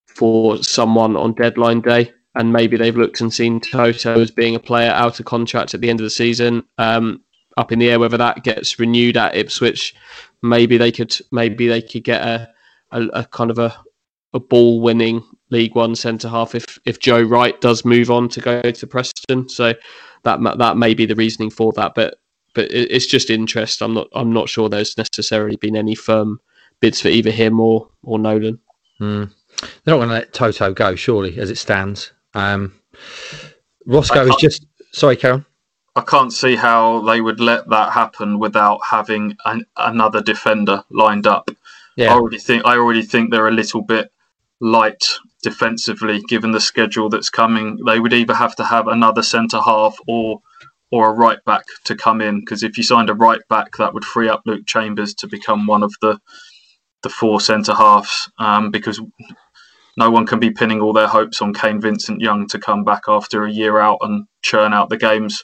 [0.07, 2.13] for someone on deadline day.
[2.35, 5.81] And maybe they've looked and seen Toto as being a player out of contract at
[5.81, 6.65] the end of the season.
[6.77, 7.23] Um,
[7.57, 9.95] up in the air whether that gets renewed at Ipswich.
[10.43, 12.51] Maybe they could maybe they could get a,
[12.93, 13.75] a, a kind of a,
[14.33, 18.41] a ball winning League One centre half if if Joe Wright does move on to
[18.41, 19.49] go to Preston.
[19.49, 19.75] So
[20.25, 21.93] that that may be the reasoning for that.
[21.95, 22.19] But
[22.55, 23.83] but it, it's just interest.
[23.83, 26.41] I'm not I'm not sure there's necessarily been any firm
[26.81, 28.59] bids for either him or or Nolan.
[29.01, 29.33] Mm.
[29.61, 32.13] They're not going to let Toto go, surely, as it stands.
[32.35, 32.75] Um,
[33.87, 35.47] Roscoe is just sorry, Karen.
[35.95, 41.27] I can't see how they would let that happen without having an, another defender lined
[41.27, 41.51] up.
[42.13, 44.11] I already think I already think they're a little bit
[44.61, 45.05] light
[45.43, 47.79] defensively, given the schedule that's coming.
[47.87, 50.41] They would either have to have another centre half or
[50.93, 52.41] or a right back to come in.
[52.41, 55.67] Because if you signed a right back, that would free up Luke Chambers to become
[55.67, 56.19] one of the
[57.03, 58.31] the four centre halves.
[58.39, 59.01] Um, because
[59.97, 63.03] no one can be pinning all their hopes on Kane Vincent Young to come back
[63.09, 65.43] after a year out and churn out the games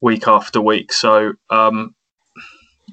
[0.00, 0.92] week after week.
[0.92, 1.94] So um,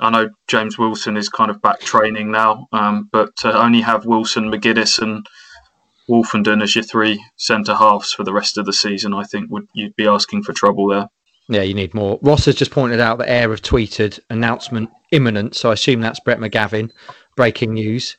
[0.02, 4.06] I know James Wilson is kind of back training now, um, but to only have
[4.06, 5.26] Wilson, McGuinness, and
[6.10, 9.68] Woolfenden as your three centre halves for the rest of the season, I think would
[9.74, 11.08] you'd be asking for trouble there.
[11.50, 12.20] yeah, you need more.
[12.22, 16.20] Ross has just pointed out that Ayr have tweeted announcement imminent, so I assume that's
[16.20, 16.92] Brett McGavin.
[17.36, 18.18] Breaking news.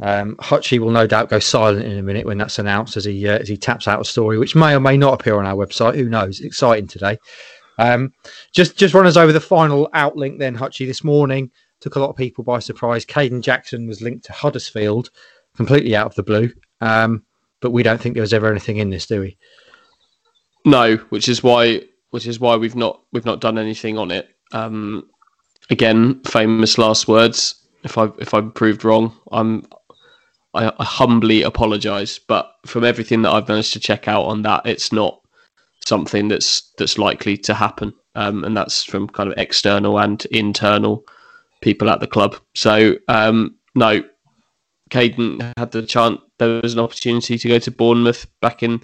[0.00, 3.28] Um, Hutchie will no doubt go silent in a minute when that's announced, as he
[3.28, 5.54] uh, as he taps out a story, which may or may not appear on our
[5.54, 5.94] website.
[5.94, 6.40] Who knows?
[6.40, 7.18] Exciting today.
[7.78, 8.12] Um,
[8.52, 10.86] just just run us over the final outlink then, Hutchie.
[10.86, 13.04] This morning took a lot of people by surprise.
[13.04, 15.10] Kayden Jackson was linked to Huddersfield,
[15.56, 16.50] completely out of the blue.
[16.80, 17.24] Um,
[17.60, 19.36] but we don't think there was ever anything in this, do we?
[20.64, 24.28] No, which is why which is why we've not we've not done anything on it.
[24.52, 25.08] Um,
[25.70, 27.56] again, famous last words.
[27.82, 29.66] If I if I'm proved wrong, I'm
[30.54, 32.18] I, I humbly apologise.
[32.18, 35.20] But from everything that I've managed to check out on that, it's not
[35.86, 37.92] something that's that's likely to happen.
[38.14, 41.04] Um, and that's from kind of external and internal
[41.60, 42.36] people at the club.
[42.54, 44.04] So um, no,
[44.90, 46.20] Kayden had the chance.
[46.38, 48.80] There was an opportunity to go to Bournemouth back in.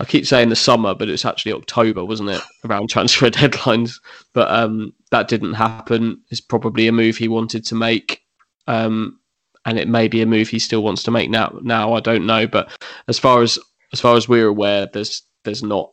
[0.00, 2.40] I keep saying the summer, but it's actually October, wasn't it?
[2.64, 3.94] Around transfer deadlines,
[4.32, 6.22] but um, that didn't happen.
[6.30, 8.22] It's probably a move he wanted to make,
[8.68, 9.18] um,
[9.64, 11.58] and it may be a move he still wants to make now.
[11.62, 12.70] Now I don't know, but
[13.08, 13.58] as far as
[13.92, 15.92] as far as we're aware, there's there's not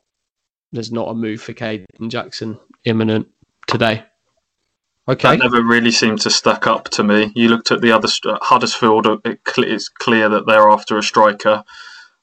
[0.75, 3.27] there's not a move for Kayden Jackson imminent
[3.67, 4.03] today.
[5.07, 5.37] Okay.
[5.37, 7.31] That never really seemed to stack up to me.
[7.35, 11.03] You looked at the other st- Huddersfield; it cle it's clear that they're after a
[11.03, 11.63] striker.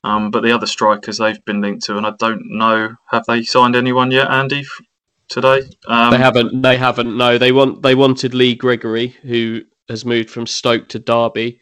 [0.04, 3.44] Um, but the other strikers they've been linked to, and I don't know, have they
[3.44, 4.80] signed anyone yet, Andy, f-
[5.28, 5.62] today?
[5.86, 6.62] Um, they haven't.
[6.62, 7.16] They haven't.
[7.16, 7.82] No, they want.
[7.82, 11.60] They wanted Lee Gregory, who has moved from Stoke to Derby,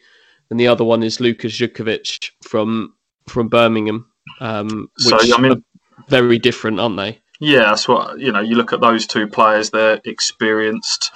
[0.49, 2.95] and the other one is Lukas Jutkiewicz from
[3.27, 4.07] from Birmingham.
[4.39, 5.55] Um, So, I mean- are
[6.11, 7.21] very different, aren't they?
[7.39, 8.41] Yeah, that's what you know.
[8.41, 11.11] You look at those two players; they're experienced,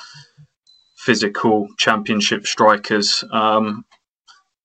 [0.98, 3.24] physical championship strikers.
[3.32, 3.86] Um,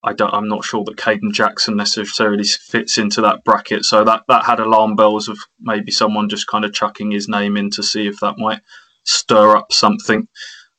[0.03, 0.33] I don't.
[0.33, 3.85] I'm not sure that Kayden Jackson necessarily fits into that bracket.
[3.85, 7.59] So that that had alarm bells of maybe someone just kind of chucking his name
[7.59, 8.63] in to see if that might
[9.05, 10.29] stir up something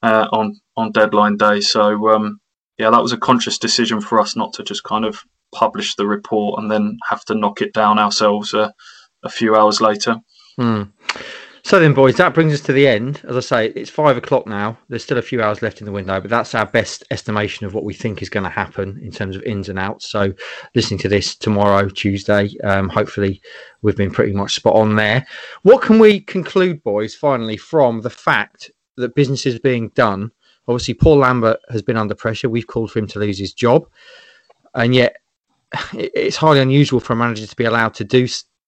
[0.01, 1.61] uh, on on deadline day.
[1.61, 2.39] So um,
[2.79, 5.21] yeah, that was a conscious decision for us not to just kind of
[5.53, 8.71] publish the report and then have to knock it down ourselves uh,
[9.23, 10.17] a few hours later.
[10.57, 10.83] Hmm.
[11.63, 13.21] So then, boys, that brings us to the end.
[13.27, 14.77] As I say, it's five o'clock now.
[14.89, 17.73] There's still a few hours left in the window, but that's our best estimation of
[17.73, 20.09] what we think is going to happen in terms of ins and outs.
[20.09, 20.33] So,
[20.73, 23.41] listening to this tomorrow, Tuesday, um, hopefully
[23.83, 25.25] we've been pretty much spot on there.
[25.61, 30.31] What can we conclude, boys, finally, from the fact that business is being done?
[30.67, 32.49] Obviously, Paul Lambert has been under pressure.
[32.49, 33.87] We've called for him to lose his job,
[34.73, 35.17] and yet
[35.93, 38.27] it's highly unusual for a manager to be allowed to do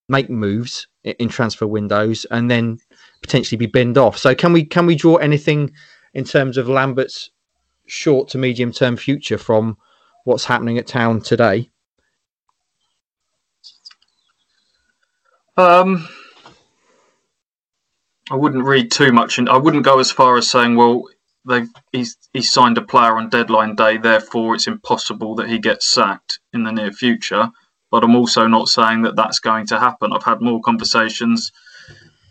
[0.10, 2.80] make moves in transfer windows and then
[3.22, 4.18] potentially be binned off.
[4.18, 5.72] So can we can we draw anything
[6.14, 7.32] in terms of Lambert's
[7.86, 9.78] short to medium term future from
[10.26, 11.70] what's happening at town today?
[15.56, 16.08] Um,
[18.32, 21.04] I wouldn't read too much, and I wouldn't go as far as saying, well,
[21.46, 25.86] they he's he's signed a player on deadline day, therefore it's impossible that he gets
[25.86, 27.52] sacked in the near future
[27.94, 30.14] but I'm also not saying that that's going to happen.
[30.14, 31.52] I've had more conversations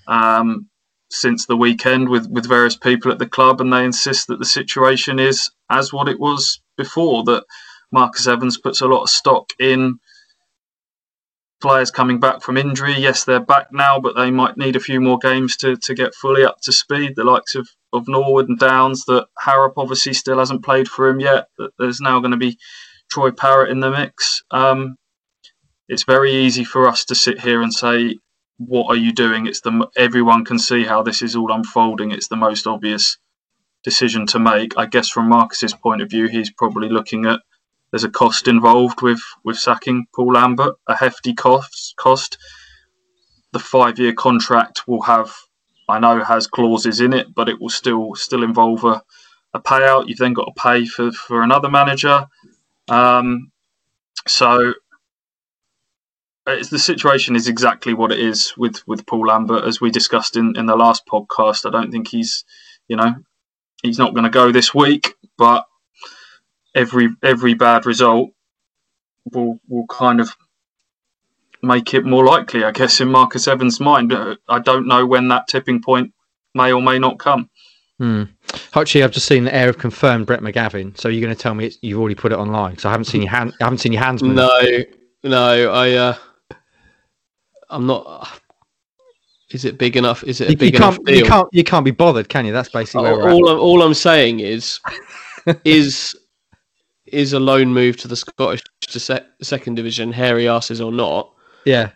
[0.08, 0.68] um,
[1.08, 4.44] since the weekend with, with various people at the club, and they insist that the
[4.44, 7.22] situation is as what it was before.
[7.22, 7.44] That
[7.92, 10.00] Marcus Evans puts a lot of stock in
[11.60, 12.96] players coming back from injury.
[12.98, 16.12] Yes, they're back now, but they might need a few more games to, to get
[16.16, 17.12] fully up to speed.
[17.14, 21.20] The likes of, of Norwood and Downes, that Harrop obviously still hasn't played for him
[21.20, 21.46] yet.
[21.58, 22.58] That there's now going to be
[23.12, 24.42] Troy Parrott in the mix.
[24.50, 24.96] Um,
[25.88, 28.18] it's very easy for us to sit here and say,
[28.58, 32.10] "What are you doing?" It's the everyone can see how this is all unfolding.
[32.10, 33.18] It's the most obvious
[33.82, 34.76] decision to make.
[34.78, 37.40] I guess from Marcus's point of view, he's probably looking at
[37.90, 41.94] there's a cost involved with with sacking Paul Lambert, a hefty cost.
[41.96, 42.38] Cost.
[43.52, 45.34] The five year contract will have,
[45.86, 49.02] I know, has clauses in it, but it will still still involve a,
[49.52, 50.08] a payout.
[50.08, 52.26] You've then got to pay for for another manager.
[52.88, 53.52] Um,
[54.26, 54.72] so
[56.46, 60.36] it's, the situation is exactly what it is with with Paul Lambert, as we discussed
[60.36, 61.66] in in the last podcast.
[61.66, 62.44] I don't think he's,
[62.88, 63.14] you know,
[63.82, 65.66] he's not going to go this week, but
[66.74, 68.30] every every bad result
[69.32, 70.34] will will kind of
[71.62, 74.12] make it more likely, I guess, in Marcus Evans' mind.
[74.48, 76.12] I don't know when that tipping point
[76.54, 77.48] may or may not come.
[77.98, 78.24] Hmm.
[78.74, 80.98] Actually, I've just seen the Ayr of confirmed Brett McGavin.
[80.98, 82.78] So you're going to tell me you've already put it online?
[82.78, 83.54] So I haven't seen your hand.
[83.60, 84.22] I haven't seen your hands.
[84.24, 84.34] Move.
[84.34, 84.60] No,
[85.22, 85.72] no.
[85.72, 86.16] I uh,
[87.72, 88.40] I'm not.
[89.50, 90.24] Is it big enough?
[90.24, 91.16] Is it a big you enough deal?
[91.16, 91.48] You can't.
[91.52, 92.52] You can't be bothered, can you?
[92.52, 94.80] That's basically where all, all, I'm, all I'm saying is,
[95.64, 96.14] is
[97.06, 101.30] is a loan move to the Scottish to se- second division, hairy asses or not,
[101.66, 101.90] Yeah,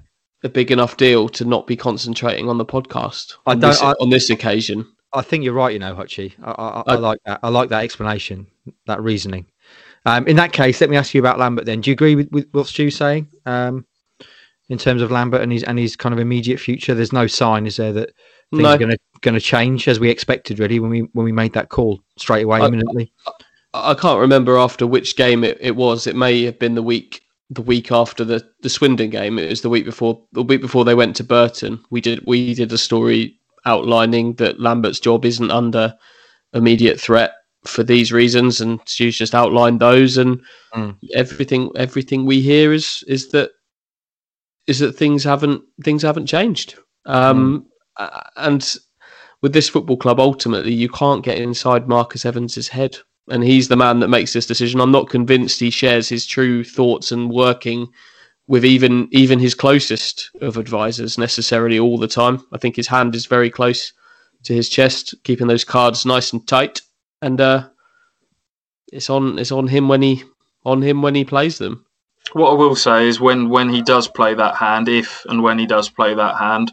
[0.44, 3.82] a big enough deal to not be concentrating on the podcast I on, don't- this,
[3.82, 4.86] I- on this occasion.
[5.12, 5.72] I think you're right.
[5.72, 6.34] You know, Hutchie.
[6.42, 7.40] I, I, I, I I- like that.
[7.42, 8.46] I like that explanation,
[8.86, 9.46] that reasoning.
[10.04, 11.64] Um, in that case, let me ask you about Lambert.
[11.64, 13.86] Then, do you agree with, with what Stu's saying um,
[14.68, 16.94] in terms of Lambert and his and his kind of immediate future?
[16.94, 18.10] There's no sign, is there, that
[18.52, 18.70] things No.
[18.70, 21.52] are going to going to change as we expected, really, when we when we made
[21.54, 23.12] that call straight away, I- imminently.
[23.74, 26.06] I can't remember after which game it, it was.
[26.06, 29.38] It may have been the week the week after the, the Swindon game.
[29.38, 31.80] It was the week before the week before they went to Burton.
[31.90, 35.94] We did we did a story outlining that Lambert's job isn't under
[36.54, 37.32] immediate threat
[37.64, 40.16] for these reasons, and she's just outlined those.
[40.16, 40.40] And
[40.74, 40.96] Mm.
[41.14, 43.50] everything everything we hear is is that
[44.66, 46.76] is that things haven't things haven't changed.
[47.04, 48.76] Um, a- and
[49.42, 52.96] with this football club, ultimately, you can't get inside Marcus Evans's head,
[53.28, 54.80] and he's the man that makes this decision.
[54.80, 57.88] I'm not convinced he shares his true thoughts and working
[58.48, 62.44] with even even his closest of advisors necessarily all the time.
[62.52, 63.92] I think his hand is very close
[64.44, 66.82] to his chest, keeping those cards nice and tight,
[67.22, 67.68] and uh,
[68.92, 70.22] it's on it's on him when he
[70.64, 71.85] on him when he plays them.
[72.32, 75.58] What I will say is when when he does play that hand, if and when
[75.58, 76.72] he does play that hand,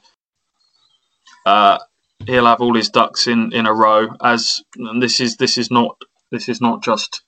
[1.46, 1.78] uh,
[2.26, 4.10] he'll have all his ducks in, in a row.
[4.22, 4.62] As
[5.00, 5.96] this is this is not
[6.32, 7.24] this is not just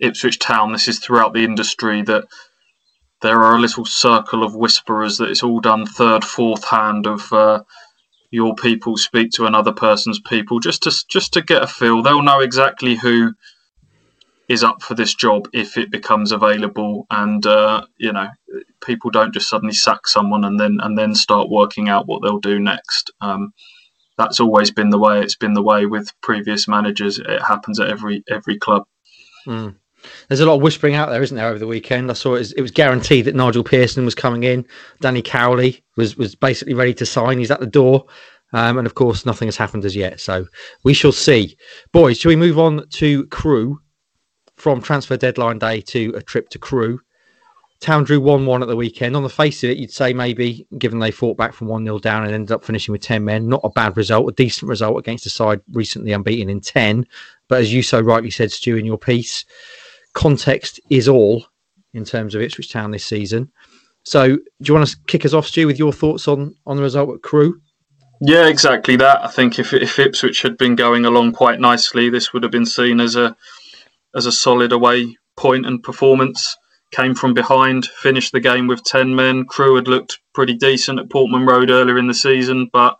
[0.00, 0.72] Ipswich Town.
[0.72, 2.24] This is throughout the industry that
[3.22, 7.32] there are a little circle of whisperers that it's all done third, fourth hand of
[7.32, 7.62] uh,
[8.30, 12.02] your people speak to another person's people just to just to get a feel.
[12.02, 13.32] They'll know exactly who
[14.48, 18.28] is up for this job if it becomes available and uh, you know
[18.84, 22.38] people don't just suddenly sack someone and then and then start working out what they'll
[22.38, 23.52] do next um,
[24.18, 27.88] that's always been the way it's been the way with previous managers it happens at
[27.88, 28.84] every every club
[29.46, 29.76] Mm.
[30.28, 32.10] There's a lot of whispering out there, isn't there, over the weekend?
[32.10, 34.66] I saw it was, it was guaranteed that Nigel Pearson was coming in.
[35.00, 37.38] Danny Cowley was, was basically ready to sign.
[37.38, 38.04] He's at the door.
[38.52, 40.20] Um, and of course, nothing has happened as yet.
[40.20, 40.46] So
[40.84, 41.56] we shall see.
[41.92, 43.80] Boys, shall we move on to Crewe?
[44.56, 47.00] From transfer deadline day to a trip to Crewe.
[47.80, 49.16] Town drew 1 1 at the weekend.
[49.16, 51.98] On the face of it, you'd say maybe, given they fought back from 1 0
[51.98, 54.98] down and ended up finishing with 10 men, not a bad result, a decent result
[54.98, 57.06] against a side recently unbeaten in 10.
[57.48, 59.44] But as you so rightly said, Stu, in your piece,
[60.14, 61.44] context is all
[61.92, 63.50] in terms of Ipswich Town this season.
[64.04, 66.82] So, do you want to kick us off, Stu, with your thoughts on, on the
[66.82, 67.60] result at Crewe?
[68.20, 69.24] Yeah, exactly that.
[69.24, 72.66] I think if if Ipswich had been going along quite nicely, this would have been
[72.66, 73.36] seen as a
[74.14, 76.56] as a solid away point and performance.
[76.92, 79.46] Came from behind, finished the game with ten men.
[79.46, 82.96] Crewe had looked pretty decent at Portman Road earlier in the season, but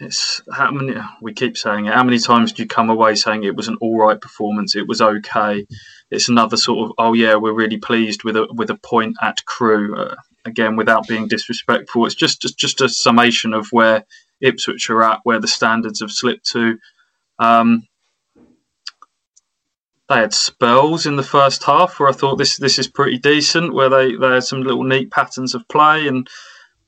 [0.00, 1.94] it's how many we keep saying it.
[1.94, 4.74] How many times do you come away saying it was an all right performance?
[4.74, 5.66] It was okay.
[6.10, 9.44] It's another sort of oh yeah, we're really pleased with a with a point at
[9.44, 14.04] Crewe Uh, again, without being disrespectful, it's just just just a summation of where
[14.40, 16.78] Ipswich are at, where the standards have slipped to.
[17.38, 17.86] Um,
[20.14, 23.74] they had spells in the first half where I thought this this is pretty decent,
[23.74, 26.28] where they, they had some little neat patterns of play and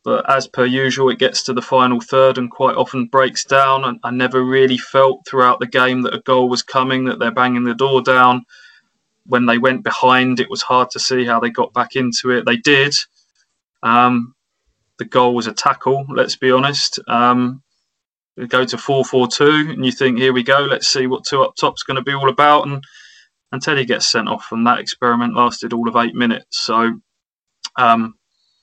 [0.05, 3.85] but as per usual, it gets to the final third and quite often breaks down.
[3.85, 7.33] And I never really felt throughout the game that a goal was coming, that they're
[7.33, 8.45] banging the door down.
[9.25, 12.47] When they went behind, it was hard to see how they got back into it.
[12.47, 12.95] They did.
[13.83, 14.37] Um,
[14.99, 17.01] the goal was a tackle, let's be honest.
[17.09, 17.65] Um,
[18.49, 21.43] go to 4 4 2, and you think, here we go, let's see what two
[21.43, 22.69] up top's going to be all about.
[22.69, 22.85] And,
[23.57, 26.59] and Teddy gets sent off, and that experiment lasted all of eight minutes.
[26.61, 27.01] So,
[27.79, 28.17] um,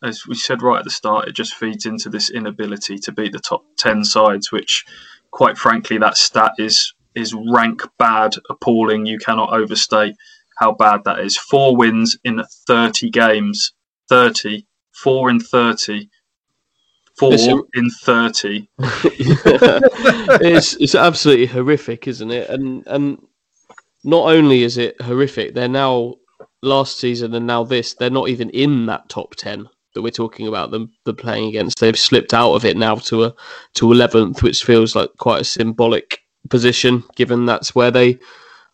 [0.03, 3.31] as we said right at the start, it just feeds into this inability to beat
[3.31, 4.85] the top 10 sides, which,
[5.31, 9.07] quite frankly, that stat is is rank bad, appalling.
[9.07, 10.15] You cannot overstate
[10.59, 11.37] how bad that is.
[11.37, 13.73] Four wins in 30 games.
[14.09, 14.67] 30.
[14.91, 16.07] Four in 30.
[17.17, 18.69] Four Listen, in 30.
[20.39, 22.47] it's, it's absolutely horrific, isn't it?
[22.49, 23.19] And, and
[24.03, 26.15] not only is it horrific, they're now,
[26.61, 30.47] last season and now this, they're not even in that top 10 that we're talking
[30.47, 31.79] about them the playing against.
[31.79, 33.35] They've slipped out of it now to a
[33.75, 38.19] to eleventh, which feels like quite a symbolic position, given that's where they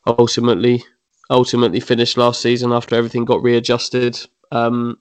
[0.08, 0.84] ultimately
[1.30, 4.20] ultimately finished last season after everything got readjusted.
[4.52, 4.98] Um,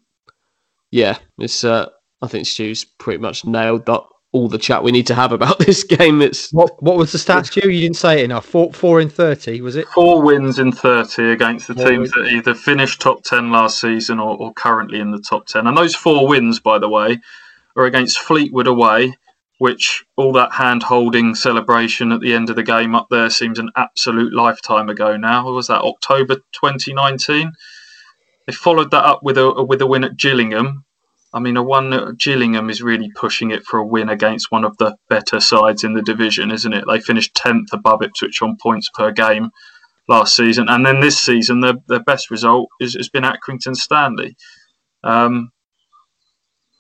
[0.90, 1.88] yeah, it's uh,
[2.22, 4.02] I think Stu's pretty much nailed that
[4.32, 6.20] all the chat we need to have about this game.
[6.22, 7.70] It's what what was the stats, Stu?
[7.70, 8.46] You didn't say it enough.
[8.46, 9.88] Four four in thirty, was it?
[9.88, 12.28] Four wins in thirty against the four teams wins.
[12.28, 15.66] that either finished top ten last season or, or currently in the top ten.
[15.66, 17.18] And those four wins, by the way,
[17.76, 19.16] are against Fleetwood away,
[19.58, 23.58] which all that hand holding celebration at the end of the game up there seems
[23.58, 25.44] an absolute lifetime ago now.
[25.44, 27.52] What was that October twenty nineteen?
[28.46, 30.84] They followed that up with a with a win at Gillingham,
[31.32, 34.76] I mean, a one Gillingham is really pushing it for a win against one of
[34.78, 36.84] the better sides in the division, isn't it?
[36.88, 39.50] They finished tenth above Ipswich on points per game
[40.08, 44.36] last season, and then this season, their their best result is, has been Accrington Stanley.
[45.04, 45.52] Um,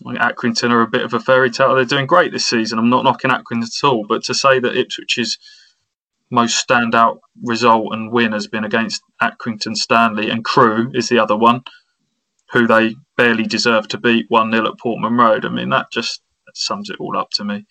[0.02, 1.74] Accrington are a bit of a fairy tale.
[1.74, 2.78] They're doing great this season.
[2.78, 5.38] I'm not knocking Accrington at all, but to say that Ipswich's
[6.30, 11.36] most standout result and win has been against Accrington Stanley and Crewe is the other
[11.36, 11.62] one
[12.50, 15.44] who they barely deserve to beat 1 0 at Portman Road.
[15.44, 16.22] I mean, that just
[16.54, 17.66] sums it all up to me.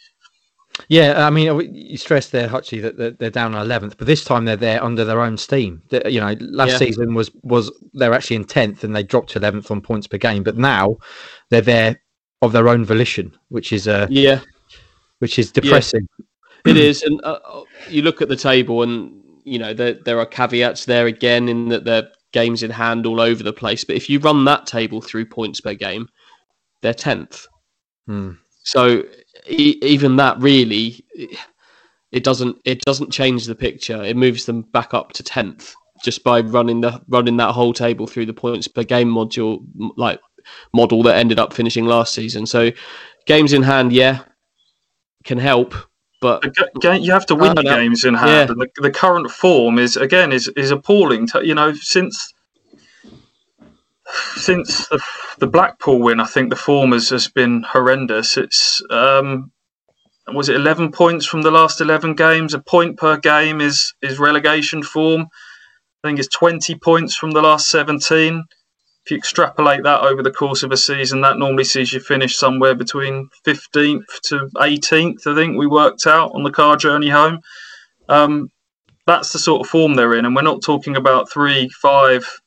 [0.89, 4.55] Yeah, I mean, you stressed there, Hutchie, that they're down 11th, but this time they're
[4.55, 5.81] there under their own steam.
[5.91, 6.77] You know, last yeah.
[6.77, 10.17] season was was they're actually in 10th and they dropped to 11th on points per
[10.17, 10.97] game, but now
[11.49, 11.99] they're there
[12.41, 14.41] of their own volition, which is uh, yeah,
[15.19, 16.07] which is depressing.
[16.65, 17.39] Yeah, it is, and uh,
[17.89, 21.69] you look at the table, and you know there there are caveats there again in
[21.69, 23.83] that they're games in hand all over the place.
[23.83, 26.07] But if you run that table through points per game,
[26.81, 27.47] they're tenth.
[28.05, 28.31] Hmm.
[28.63, 29.03] So
[29.47, 31.05] e- even that really,
[32.11, 34.03] it doesn't it doesn't change the picture.
[34.03, 35.73] It moves them back up to tenth
[36.03, 39.65] just by running the running that whole table through the points per game module
[39.95, 40.19] like
[40.73, 42.45] model that ended up finishing last season.
[42.45, 42.71] So
[43.25, 44.19] games in hand, yeah,
[45.23, 45.73] can help,
[46.19, 46.43] but
[46.83, 48.49] you have to win the games in hand.
[48.49, 48.51] Yeah.
[48.51, 51.27] And the, the, current form is again is is appalling.
[51.27, 52.33] To, you know, since
[54.35, 54.99] since the
[55.39, 58.37] the Blackpool win, I think the form has, has been horrendous.
[58.37, 59.51] It's um,
[60.33, 62.53] was it eleven points from the last eleven games?
[62.53, 65.27] A point per game is is relegation form.
[66.03, 68.43] I think it's twenty points from the last seventeen
[69.07, 72.35] if you extrapolate that over the course of a season, that normally sees you finish
[72.35, 77.39] somewhere between 15th to 18th, I think we worked out on the car journey home.
[78.09, 78.51] Um,
[79.05, 80.25] that's the sort of form they're in.
[80.25, 82.41] And we're not talking about three, five,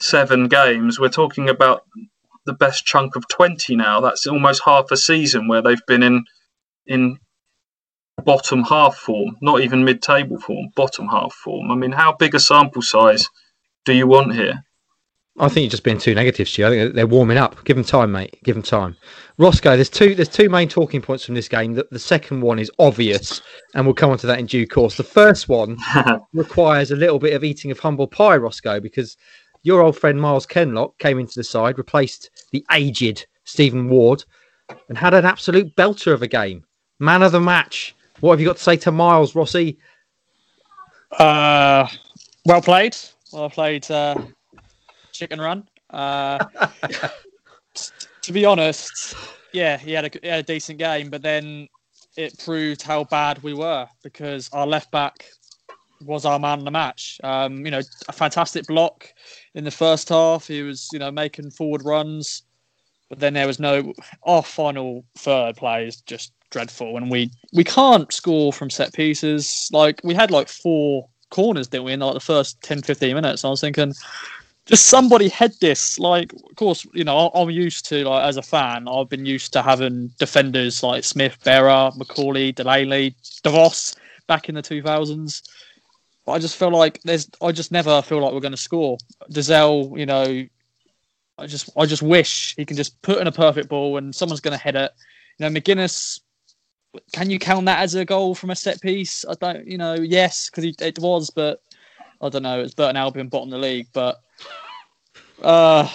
[0.00, 0.98] seven games.
[0.98, 1.84] We're talking about
[2.44, 4.00] the best chunk of 20 now.
[4.00, 6.24] That's almost half a season where they've been in
[6.88, 7.18] in
[8.24, 11.70] bottom half form, not even mid table form, bottom half form.
[11.70, 13.28] I mean, how big a sample size
[13.84, 14.64] do you want here?
[15.38, 16.64] I think you're just being too negative, Stu.
[16.64, 17.64] I think they're warming up.
[17.64, 18.38] Give them time, mate.
[18.44, 18.96] Give them time.
[19.36, 21.74] Roscoe, there's two there's two main talking points from this game.
[21.74, 23.42] The, the second one is obvious,
[23.74, 24.96] and we'll come on to that in due course.
[24.96, 25.76] The first one
[26.32, 29.16] requires a little bit of eating of humble pie, Roscoe, because
[29.64, 34.24] your old friend Miles Kenlock came into the side, replaced the aged Stephen Ward,
[34.88, 36.64] and had an absolute belter of a game.
[37.00, 37.96] Man of the match.
[38.20, 39.78] What have you got to say to Miles, Rossi?
[41.18, 41.88] Uh,
[42.44, 42.96] well played.
[43.32, 44.14] Well played, uh,
[45.14, 45.66] Chicken Run.
[45.90, 46.44] Uh,
[48.22, 49.16] to be honest,
[49.52, 51.68] yeah, he had, a, he had a decent game, but then
[52.16, 55.24] it proved how bad we were because our left back
[56.04, 57.18] was our man in the match.
[57.24, 59.08] Um, you know, a fantastic block
[59.54, 60.46] in the first half.
[60.46, 62.42] He was, you know, making forward runs,
[63.08, 63.92] but then there was no.
[64.24, 69.68] Our final third play is just dreadful, and we we can't score from set pieces.
[69.72, 73.44] Like we had like four corners, didn't we, in like the first 10, 15 minutes?
[73.44, 73.92] I was thinking,
[74.66, 75.98] just somebody head this.
[75.98, 79.52] Like, of course, you know, I'm used to like as a fan, I've been used
[79.54, 83.94] to having defenders like Smith, Berra, McAuley, Delaney, De Vos
[84.26, 85.42] back in the 2000s.
[86.24, 87.28] But I just feel like there's.
[87.42, 88.96] I just never feel like we're going to score.
[89.30, 90.46] Dozzell, you know,
[91.36, 94.40] I just I just wish he can just put in a perfect ball and someone's
[94.40, 94.92] going to head it.
[95.38, 96.20] You know, McGuinness.
[97.12, 99.24] Can you count that as a goal from a set piece?
[99.28, 99.66] I don't.
[99.66, 101.60] You know, yes, because it was, but
[102.22, 102.60] I don't know.
[102.60, 104.20] It's Burton Albion bottom of the league, but
[105.42, 105.88] uh,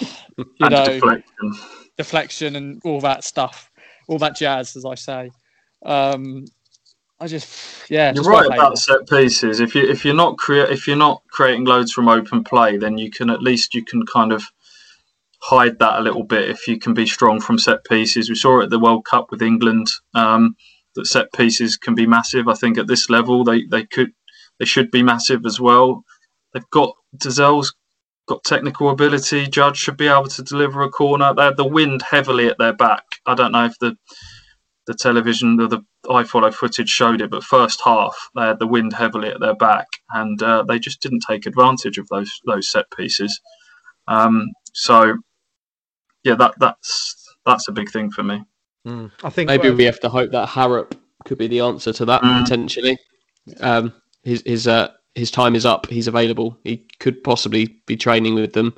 [0.58, 1.52] you And know, deflection.
[1.98, 3.70] deflection and all that stuff,
[4.08, 5.32] all that jazz, as I say.
[5.84, 6.46] Um,
[7.20, 9.60] I just, yeah, You're just right about set pieces.
[9.60, 12.98] If you if you're not crea- if you're not creating loads from open play, then
[12.98, 14.44] you can at least you can kind of
[15.42, 18.28] hide that a little bit if you can be strong from set pieces.
[18.28, 20.56] We saw it at the World Cup with England um,
[20.96, 22.48] that set pieces can be massive.
[22.48, 24.12] I think at this level they, they could
[24.58, 26.04] they should be massive as well.
[26.54, 27.74] They've got Dozzell's
[28.30, 29.46] got technical ability.
[29.48, 31.34] Judge should be able to deliver a corner.
[31.34, 33.04] They had the wind heavily at their back.
[33.26, 33.96] I don't know if the
[34.86, 38.92] the television the, the iFollow footage showed it, but first half they had the wind
[38.92, 42.86] heavily at their back, and uh, they just didn't take advantage of those those set
[42.96, 43.40] pieces.
[44.08, 45.18] Um, so,
[46.24, 48.42] yeah, that that's that's a big thing for me.
[48.86, 52.04] Mm, I think Maybe we have to hope that Harrop could be the answer to
[52.06, 52.42] that Mm.
[52.42, 52.98] potentially.
[53.60, 55.86] Um, his his uh, his time is up.
[55.86, 56.58] He's available.
[56.64, 58.74] He could possibly be training with them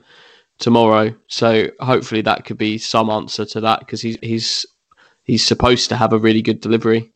[0.59, 1.14] tomorrow.
[1.28, 4.66] So hopefully that could be some answer to that because he's he's
[5.24, 7.12] he's supposed to have a really good delivery.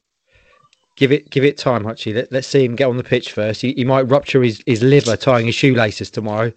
[0.96, 2.14] give it give it time, Hutchie.
[2.14, 3.62] Let, let's see him get on the pitch first.
[3.62, 6.52] He, he might rupture his, his liver tying his shoelaces tomorrow,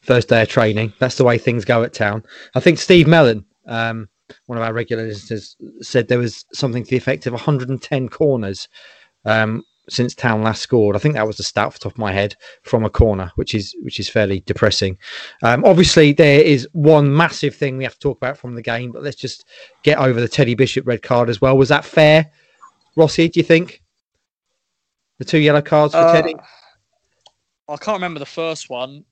[0.00, 0.92] first day of training.
[0.98, 2.24] That's the way things go at town.
[2.54, 4.08] I think Steve Mellon, um,
[4.46, 8.68] one of our regular listeners, said there was something to the effect of 110 corners
[9.24, 10.96] um, since town last scored.
[10.96, 13.30] I think that was the stat off the top of my head from a corner,
[13.36, 14.96] which is which is fairly depressing.
[15.42, 18.92] Um, obviously, there is one massive thing we have to talk about from the game,
[18.92, 19.44] but let's just
[19.82, 21.56] get over the Teddy Bishop red card as well.
[21.56, 22.30] Was that fair?
[22.96, 23.82] Rossi, do you think?
[25.18, 26.34] The two yellow cards for Uh, Teddy?
[27.68, 29.04] I can't remember the first one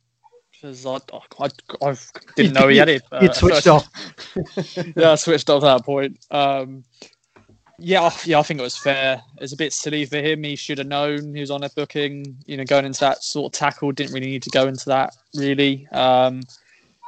[0.53, 0.97] because I,
[1.41, 1.49] I,
[1.89, 1.97] I
[2.37, 3.03] didn't know he had it.
[3.21, 3.89] You'd switched off.
[4.97, 6.19] yeah, I switched off at that point.
[6.31, 6.85] Um,
[7.79, 9.23] yeah, yeah, I think it was fair.
[9.39, 10.43] It's a bit silly for him.
[10.45, 12.37] He should have known he was on a booking.
[12.47, 15.15] You know, going into that sort of tackle, didn't really need to go into that.
[15.35, 16.43] Really, um,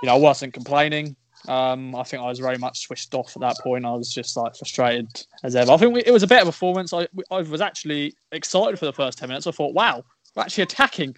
[0.02, 1.16] you know, I wasn't complaining.
[1.46, 3.84] Um, I think I was very much switched off at that point.
[3.84, 5.08] I was just like frustrated
[5.42, 5.72] as ever.
[5.72, 6.92] I think we, it was a better performance.
[6.92, 9.46] I, I was actually excited for the first ten minutes.
[9.46, 10.02] I thought, wow,
[10.34, 11.14] we're actually attacking.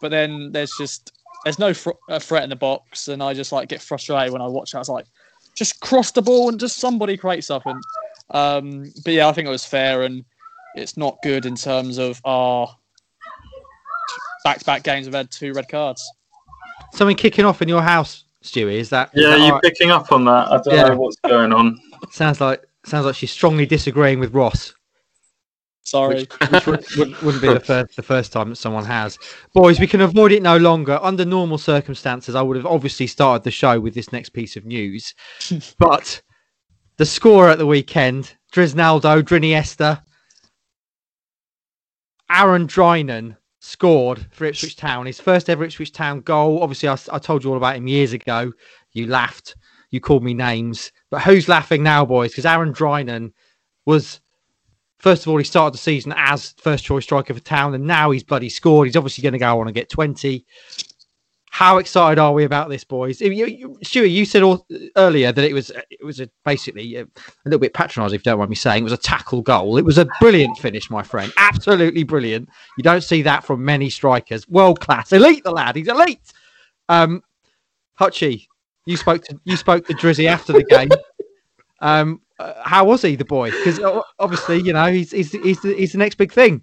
[0.00, 1.12] But then there's just
[1.44, 1.90] there's no fr-
[2.20, 4.76] threat in the box, and I just like get frustrated when I watch it.
[4.76, 5.06] I was like,
[5.54, 7.80] just cross the ball and just somebody create something.
[8.32, 10.24] Um, but yeah, I think it was fair, and
[10.74, 12.68] it's not good in terms of our
[14.44, 15.06] back-to-back games.
[15.06, 16.02] We've had two red cards.
[16.94, 18.74] Something kicking off in your house, Stewie?
[18.74, 19.10] Is that?
[19.14, 19.62] Yeah, that you all right?
[19.62, 20.48] picking up on that?
[20.50, 20.88] I don't Yeah.
[20.88, 21.78] know what's going on.
[22.10, 24.74] sounds like sounds like she's strongly disagreeing with Ross,
[25.84, 26.26] Sorry.
[26.50, 29.18] which would, would, wouldn't be the first the first time that someone has.
[29.54, 30.98] Boys, we can avoid it no longer.
[31.00, 34.64] Under normal circumstances, I would have obviously started the show with this next piece of
[34.66, 35.14] news,
[35.78, 36.20] but
[37.02, 40.00] the scorer at the weekend, Drisnaldo, Driniesta,
[42.30, 45.06] Aaron Drinan scored for Ipswich Town.
[45.06, 46.62] His first ever Ipswich Town goal.
[46.62, 48.52] Obviously, I, I told you all about him years ago.
[48.92, 49.56] You laughed.
[49.90, 50.92] You called me names.
[51.10, 52.30] But who's laughing now, boys?
[52.30, 53.32] Because Aaron Drinan
[53.84, 54.20] was,
[55.00, 58.12] first of all, he started the season as first choice striker for Town, and now
[58.12, 58.86] he's bloody scored.
[58.86, 60.46] He's obviously going to go on and get 20.
[61.52, 63.20] How excited are we about this, boys?
[63.20, 67.02] You, you, Stewie, you said all, earlier that it was it was a, basically a,
[67.02, 67.08] a
[67.44, 68.80] little bit patronising, if you don't mind me saying.
[68.80, 69.76] It was a tackle goal.
[69.76, 71.30] It was a brilliant finish, my friend.
[71.36, 72.48] Absolutely brilliant.
[72.78, 74.48] You don't see that from many strikers.
[74.48, 75.44] World class, elite.
[75.44, 76.32] The lad, he's elite.
[76.88, 77.22] Um,
[78.00, 78.46] Hutchie,
[78.86, 80.88] you spoke to you spoke to Drizzy after the game.
[81.82, 83.50] Um, uh, how was he, the boy?
[83.50, 83.78] Because
[84.18, 86.62] obviously, you know, he's he's he's the, he's the next big thing.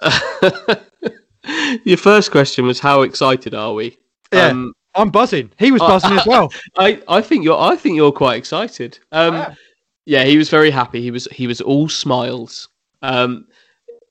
[1.84, 3.98] Your first question was how excited are we?
[4.32, 5.50] Yeah, um, I'm buzzing.
[5.58, 6.52] He was buzzing as well.
[6.78, 8.98] I, I think you're I think you're quite excited.
[9.12, 9.54] Um,
[10.06, 11.02] yeah, he was very happy.
[11.02, 12.68] He was he was all smiles.
[13.02, 13.46] Um,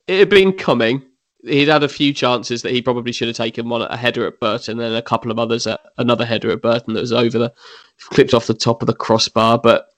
[0.06, 1.02] it had been coming.
[1.44, 4.26] He'd had a few chances that he probably should have taken one at a header
[4.26, 7.12] at Burton, and then a couple of others at another header at Burton that was
[7.12, 7.52] over the
[7.98, 9.58] clipped off the top of the crossbar.
[9.58, 9.88] But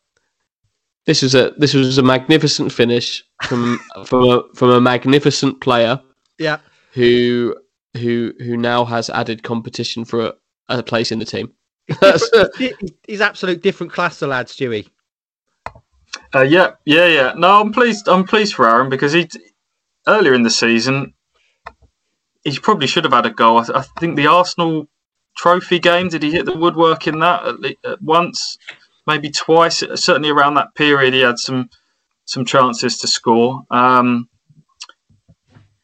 [1.05, 6.01] this was a this was a magnificent finish from from a, from a magnificent player.
[6.39, 6.59] Yeah
[6.97, 7.57] who
[7.94, 10.34] who who now has added competition for a,
[10.68, 11.53] a place in the team.
[13.07, 14.88] he's absolute different class, the lad, Stewie.
[16.34, 17.34] Uh, yeah, yeah, yeah.
[17.36, 18.09] No, I'm pleased.
[18.09, 19.28] I'm pleased for Aaron because he
[20.09, 21.12] earlier in the season
[22.44, 23.59] he probably should have had a goal.
[23.59, 24.86] I, I think the Arsenal
[25.36, 28.57] trophy game did he hit the woodwork in that at, le- at once,
[29.07, 29.82] maybe twice.
[29.94, 31.68] Certainly around that period, he had some
[32.24, 33.62] some chances to score.
[33.70, 34.28] Um,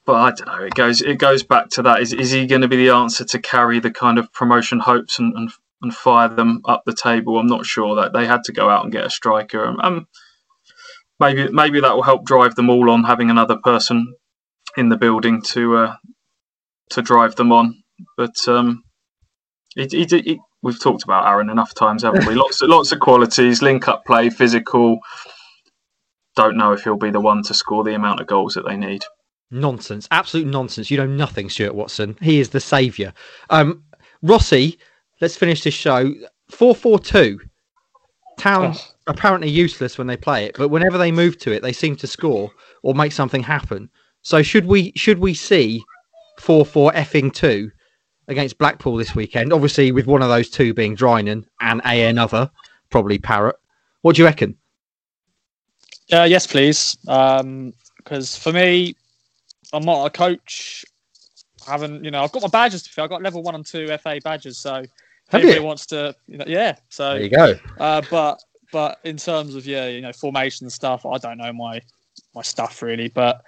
[0.05, 0.65] but I don't know.
[0.65, 2.01] It goes it goes back to that.
[2.01, 5.19] Is is he going to be the answer to carry the kind of promotion hopes
[5.19, 5.51] and, and
[5.81, 7.39] and fire them up the table?
[7.39, 9.65] I'm not sure that they had to go out and get a striker.
[9.65, 10.09] Um, um,
[11.21, 14.15] maybe maybe that will help drive them all on having another person
[14.77, 15.97] in the building to uh,
[16.91, 17.83] to drive them on.
[18.17, 18.83] But um,
[19.77, 22.35] he, he, he, we've talked about Aaron enough times, haven't we?
[22.37, 24.99] lots of lots of qualities, link up play, physical.
[26.35, 28.77] Don't know if he'll be the one to score the amount of goals that they
[28.77, 29.05] need.
[29.53, 30.09] Nonsense.
[30.11, 30.91] Absolute nonsense.
[30.91, 32.17] You know nothing, Stuart Watson.
[32.21, 33.13] He is the saviour.
[33.51, 33.85] Um,
[34.23, 34.79] Rossi,
[35.21, 36.13] let's finish this show.
[36.51, 37.41] 4 4 2.
[38.39, 38.87] Town oh.
[39.07, 42.07] apparently useless when they play it, but whenever they move to it, they seem to
[42.07, 42.51] score
[42.83, 43.89] or make something happen.
[44.23, 45.83] So should we should we see
[46.39, 47.71] 4 4 effing 2
[48.29, 49.53] against Blackpool this weekend?
[49.53, 52.51] Obviously, with one of those two being Drinan and a another,
[52.91, 53.57] probably Parrott.
[54.03, 54.57] What do you reckon?
[56.13, 56.97] Uh, yes, please.
[57.05, 57.73] Because um,
[58.41, 58.95] for me,
[59.73, 60.85] I'm not a coach.
[61.67, 63.05] I haven't, you know, I've got my badges to fill.
[63.05, 64.59] I've got level one and two FA badges.
[64.59, 64.87] So Have
[65.33, 65.63] anybody you?
[65.63, 66.77] wants to, you know, yeah.
[66.89, 67.55] So there you go.
[67.79, 68.43] Uh, but
[68.73, 71.81] but in terms of yeah, you know, formation stuff, I don't know my
[72.35, 73.09] my stuff really.
[73.09, 73.43] But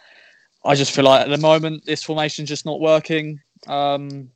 [0.64, 3.40] I just feel like at the moment this formation's just not working.
[3.66, 4.30] Um,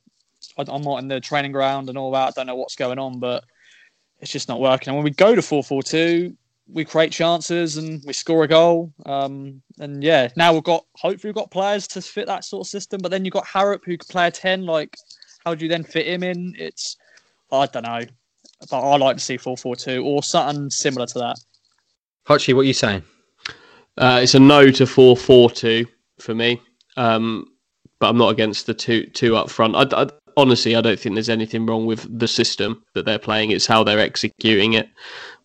[0.57, 2.27] I, am not in the training ground and all that.
[2.27, 3.43] I don't know what's going on, but
[4.19, 4.89] it's just not working.
[4.89, 6.35] And when we go to four four two,
[6.71, 8.93] we create chances and we score a goal.
[9.05, 12.69] Um, and yeah, now we've got hopefully we've got players to fit that sort of
[12.69, 12.99] system.
[13.01, 14.65] But then you've got Harrop who can play a ten.
[14.65, 14.95] Like,
[15.45, 16.53] how do you then fit him in?
[16.57, 16.97] It's
[17.51, 18.01] I don't know,
[18.69, 21.37] but I like to see four four two or something similar to that.
[22.27, 23.03] Hutchie, what are you saying?
[23.97, 25.85] Uh, it's a no to four four two
[26.19, 26.61] for me.
[26.97, 27.47] Um,
[27.99, 29.75] but I'm not against the two two up front.
[29.75, 30.07] I, I,
[30.37, 33.51] honestly, I don't think there's anything wrong with the system that they're playing.
[33.51, 34.89] It's how they're executing it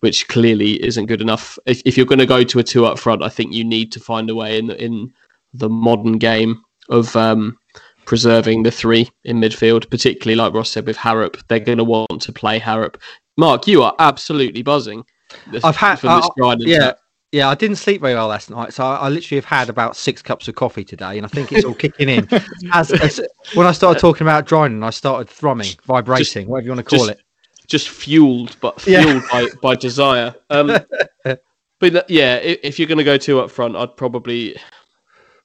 [0.04, 1.58] which clearly isn't good enough.
[1.64, 3.90] If, if you're going to go to a two up front, I think you need
[3.92, 5.10] to find a way in in
[5.54, 6.60] the modern game
[6.90, 7.56] of um,
[8.04, 11.38] preserving the three in midfield, particularly like Ross said with Harrop.
[11.48, 13.00] They're going to want to play Harrop.
[13.38, 15.06] Mark, you are absolutely buzzing.
[15.64, 16.92] I've had from this uh, yeah.
[17.34, 19.96] Yeah, I didn't sleep very well last night, so I, I, literally have had about
[19.96, 22.28] six cups of coffee today, and I think it's all kicking in.
[22.72, 23.20] As, as,
[23.54, 26.96] when I started talking about Drinan, I started thrumming, vibrating, just, whatever you want to
[26.96, 27.24] call just, it
[27.66, 29.28] just fueled, but fueled yeah.
[29.32, 30.32] by, by desire.
[30.50, 30.78] Um,
[31.80, 34.56] but yeah, if you're going to go two up front, I'd probably,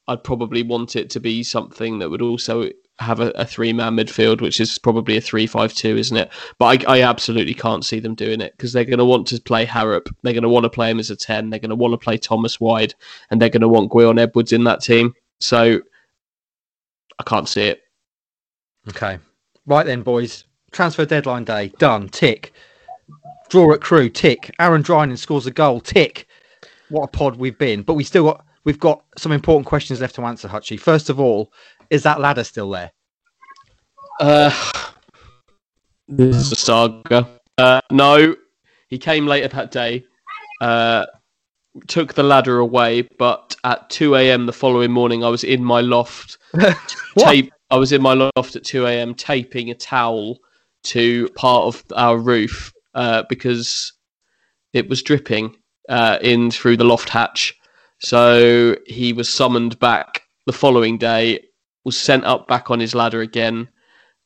[0.08, 2.70] I'd probably want it to be something that would also
[3.00, 6.30] have a, a three man midfield, which is probably a three five two, isn't it?
[6.58, 9.42] But I, I absolutely can't see them doing it because they're going to want to
[9.42, 10.10] play Harrop.
[10.22, 11.50] They're going to want to play him as a ten.
[11.50, 12.94] They're going to want to play Thomas wide,
[13.30, 15.14] and they're going to want Gwion Edwards in that team.
[15.40, 15.82] So
[17.18, 17.82] I can't see it.
[18.90, 19.20] Okay,
[19.66, 20.46] right then, boys.
[20.72, 22.54] Transfer deadline day, done, tick.
[23.50, 24.54] Draw at Crewe, tick.
[24.60, 26.28] Aaron Drinan scores a goal, tick.
[26.90, 27.82] What a pod we've been.
[27.82, 30.80] But we still got we've got some important questions left to answer, Hutchie.
[30.80, 31.52] First of all,
[31.90, 32.92] is that ladder still there?
[34.20, 34.52] Uh
[36.10, 37.30] this is a saga.
[37.58, 38.36] Uh, no,
[38.88, 40.04] he came later that day.
[40.60, 41.06] Uh,
[41.88, 44.48] took the ladder away, but at 2 a.m.
[44.48, 46.40] the following morning, I was in my loft.
[47.18, 47.54] tape.
[47.70, 49.14] I was in my loft at 2 a.m.
[49.14, 50.40] taping a towel
[50.86, 53.94] to part of our roof uh, because
[54.74, 55.56] it was dripping
[55.90, 57.56] uh, in through the loft hatch.
[58.00, 61.42] So he was summoned back the following day,
[61.86, 63.68] was sent up back on his ladder again,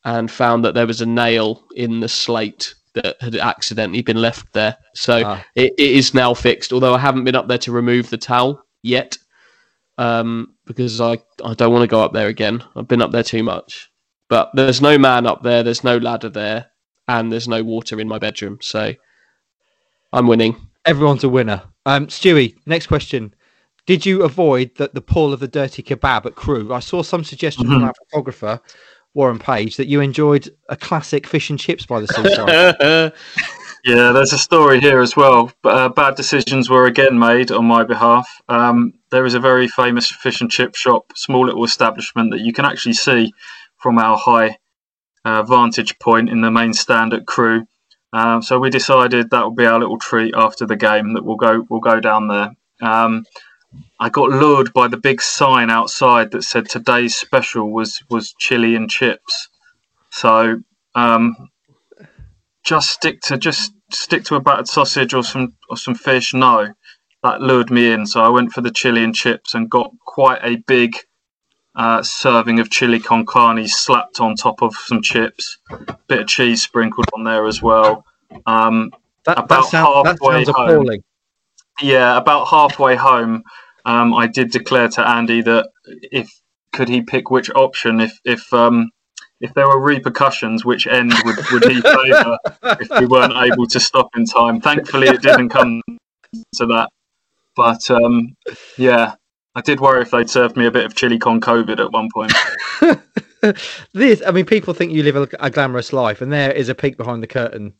[0.05, 4.51] and found that there was a nail in the slate that had accidentally been left
[4.53, 4.77] there.
[4.95, 5.43] So Ah.
[5.55, 6.71] it, it is now fixed.
[6.73, 9.17] Although I haven't been up there to remove the towel yet,
[9.97, 12.63] um, because I I don't want to go up there again.
[12.75, 13.89] I've been up there too much.
[14.29, 15.63] But there's no man up there.
[15.63, 16.67] There's no ladder there,
[17.07, 18.57] and there's no water in my bedroom.
[18.61, 18.93] So
[20.11, 20.55] I'm winning.
[20.85, 21.61] Everyone's a winner.
[21.85, 23.33] Um, Stewie, next question.
[23.85, 26.73] Did you avoid the, the pull of the dirty kebab at Crewe?
[26.73, 27.87] I saw some suggestion from Mhm.
[27.87, 28.61] our photographer,
[29.13, 33.13] Warren Page, that you enjoyed a classic fish and chips by the seaside.
[33.85, 35.51] Yeah, there's a story here as well.
[35.65, 38.25] Uh, bad decisions were again made on my behalf.
[38.47, 42.53] Um, there is a very famous fish and chip shop, small little establishment that you
[42.53, 43.33] can actually see
[43.75, 44.57] from our high
[45.25, 47.65] uh, vantage point in the main stand at Crewe.
[48.13, 51.35] Um, so we decided that would be our little treat after the game that we'll
[51.35, 52.51] go we'll go down there.
[52.81, 53.25] Um,
[54.03, 58.75] I got lured by the big sign outside that said today's special was was chili
[58.75, 59.47] and chips.
[60.11, 60.59] So
[60.93, 61.35] um,
[62.63, 66.33] just stick to just stick to a battered sausage or some or some fish.
[66.33, 66.73] No,
[67.23, 68.05] that lured me in.
[68.05, 70.97] So I went for the chili and chips and got quite a big
[71.75, 75.57] uh, serving of chili con carne slapped on top of some chips,
[76.07, 78.05] bit of cheese sprinkled on there as well.
[78.45, 78.91] Um,
[79.25, 80.69] That, that, About sound, that halfway sounds home.
[80.69, 81.03] appalling.
[81.81, 83.43] yeah, about halfway home,
[83.85, 86.29] um, I did declare to Andy that if
[86.71, 88.89] could he pick which option if if um,
[89.43, 92.37] if there were repercussions, which end would, would he favour
[92.79, 94.61] if we weren't able to stop in time.
[94.61, 95.81] Thankfully, it didn't come
[96.55, 96.89] to that.
[97.55, 98.35] But um,
[98.77, 99.15] yeah,
[99.53, 102.09] I did worry if they'd served me a bit of chili con COVID at one
[102.13, 102.33] point.
[103.93, 106.75] this, I mean, people think you live a, a glamorous life, and there is a
[106.75, 107.73] peek behind the curtain.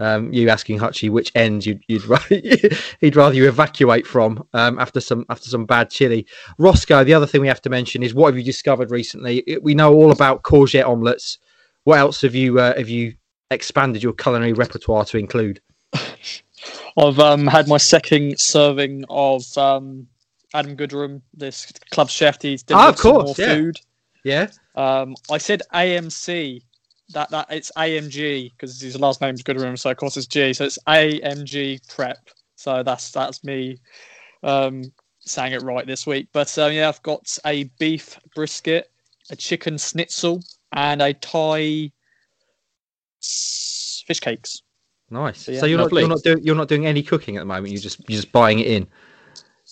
[0.00, 2.40] Um, you asking Hutchie which end you'd you'd rather,
[3.00, 6.26] he'd rather you evacuate from um, after some after some bad chili.
[6.58, 9.58] Roscoe, the other thing we have to mention is what have you discovered recently?
[9.62, 11.38] We know all about courgette omelets.
[11.84, 13.14] What else have you uh, have you
[13.50, 15.60] expanded your culinary repertoire to include?
[16.96, 20.06] I've um, had my second serving of um,
[20.54, 22.40] Adam Goodrum, this club chef.
[22.42, 23.54] He's did Ah, of some more course, yeah.
[23.54, 23.76] food.
[24.24, 26.62] Yeah, Um, I said AMC.
[27.10, 30.52] That that it's AMG because his last name's Goodrum, so of course it's G.
[30.52, 32.18] So it's AMG Prep.
[32.56, 33.78] So that's that's me
[34.42, 34.82] um,
[35.20, 36.28] saying it right this week.
[36.32, 38.90] But um, yeah, I've got a beef brisket,
[39.30, 40.42] a chicken schnitzel,
[40.72, 41.92] and a Thai
[43.20, 44.62] fish cakes.
[45.10, 45.44] nice.
[45.44, 47.46] So, yeah, so you're not you're not doing you're not doing any cooking at the
[47.46, 47.72] moment.
[47.72, 48.86] You're just you're just buying it in.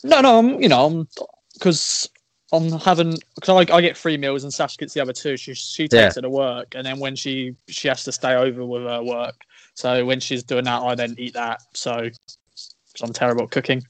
[0.05, 1.09] No, no, I'm you know I'm
[1.55, 2.09] because
[2.53, 5.37] I'm having because I, I get three meals and Sash gets the other two.
[5.37, 6.05] She she Yeah.
[6.05, 9.03] takes it to work, and then when she she has to stay over with her
[9.03, 9.35] work,
[9.75, 11.63] so when she's doing that, I then eat that.
[11.75, 13.83] So 'cause I'm terrible at cooking.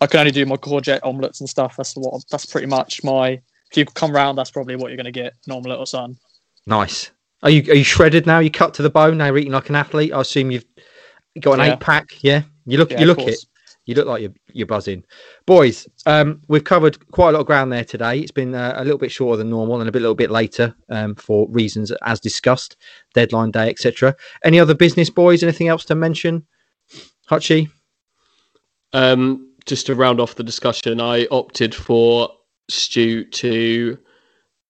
[0.00, 1.76] I can only do my courgette omelets and stuff.
[1.76, 3.40] That's what that's pretty much my.
[3.70, 6.18] If you come round, that's probably what you're going to get, an omelette or something.
[6.66, 7.10] Nice.
[7.42, 8.38] Are you are you shredded now?
[8.40, 9.26] You cut to the bone now?
[9.26, 10.12] You're eating like an athlete.
[10.12, 10.64] I assume you've
[11.40, 11.74] got an Yeah.
[11.74, 12.22] eight pack.
[12.22, 13.44] Yeah, you look Yeah, you look it.
[13.86, 15.04] You look like you're you're buzzing,
[15.46, 15.86] boys.
[16.06, 18.18] Um, we've covered quite a lot of ground there today.
[18.18, 20.74] It's been uh, a little bit shorter than normal and a bit little bit later
[20.90, 22.76] um, for reasons as discussed,
[23.14, 24.14] deadline day, etc.
[24.44, 25.44] Any other business, boys?
[25.44, 26.44] Anything else to mention?
[27.30, 27.70] Hutchie.
[28.92, 32.30] Um, just to round off the discussion, I opted for
[32.68, 33.98] Stu to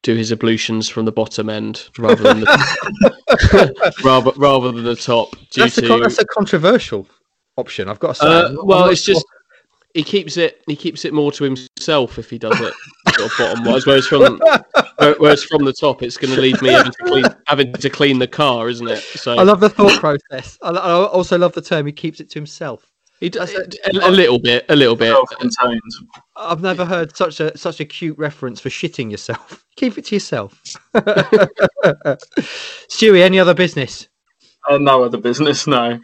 [0.02, 5.34] do his ablutions from the bottom end rather than the rather rather than the top
[5.50, 7.08] due That's a, to con- that's a controversial
[7.56, 7.88] option.
[7.88, 8.26] I've got to say.
[8.26, 9.26] Uh, well, it's sure- just
[9.94, 12.74] he keeps it he keeps it more to himself if he does it
[13.14, 13.86] sort of bottom wise.
[13.86, 14.38] Whereas from
[14.98, 17.90] where- whereas from the top, it's going to leave me having to clean having to
[17.90, 18.98] clean the car, isn't it?
[19.00, 20.58] So I love the thought process.
[20.62, 21.86] I, I also love the term.
[21.86, 22.90] He keeps it to himself.
[23.20, 23.66] he does a,
[24.02, 25.12] a little bit, a little bit.
[25.12, 25.80] Self-contained.
[26.36, 29.64] I've never heard such a such a cute reference for shitting yourself.
[29.76, 30.60] Keep it to yourself.
[32.88, 34.08] Stewie, any other business?
[34.68, 35.98] Uh, no other business, no.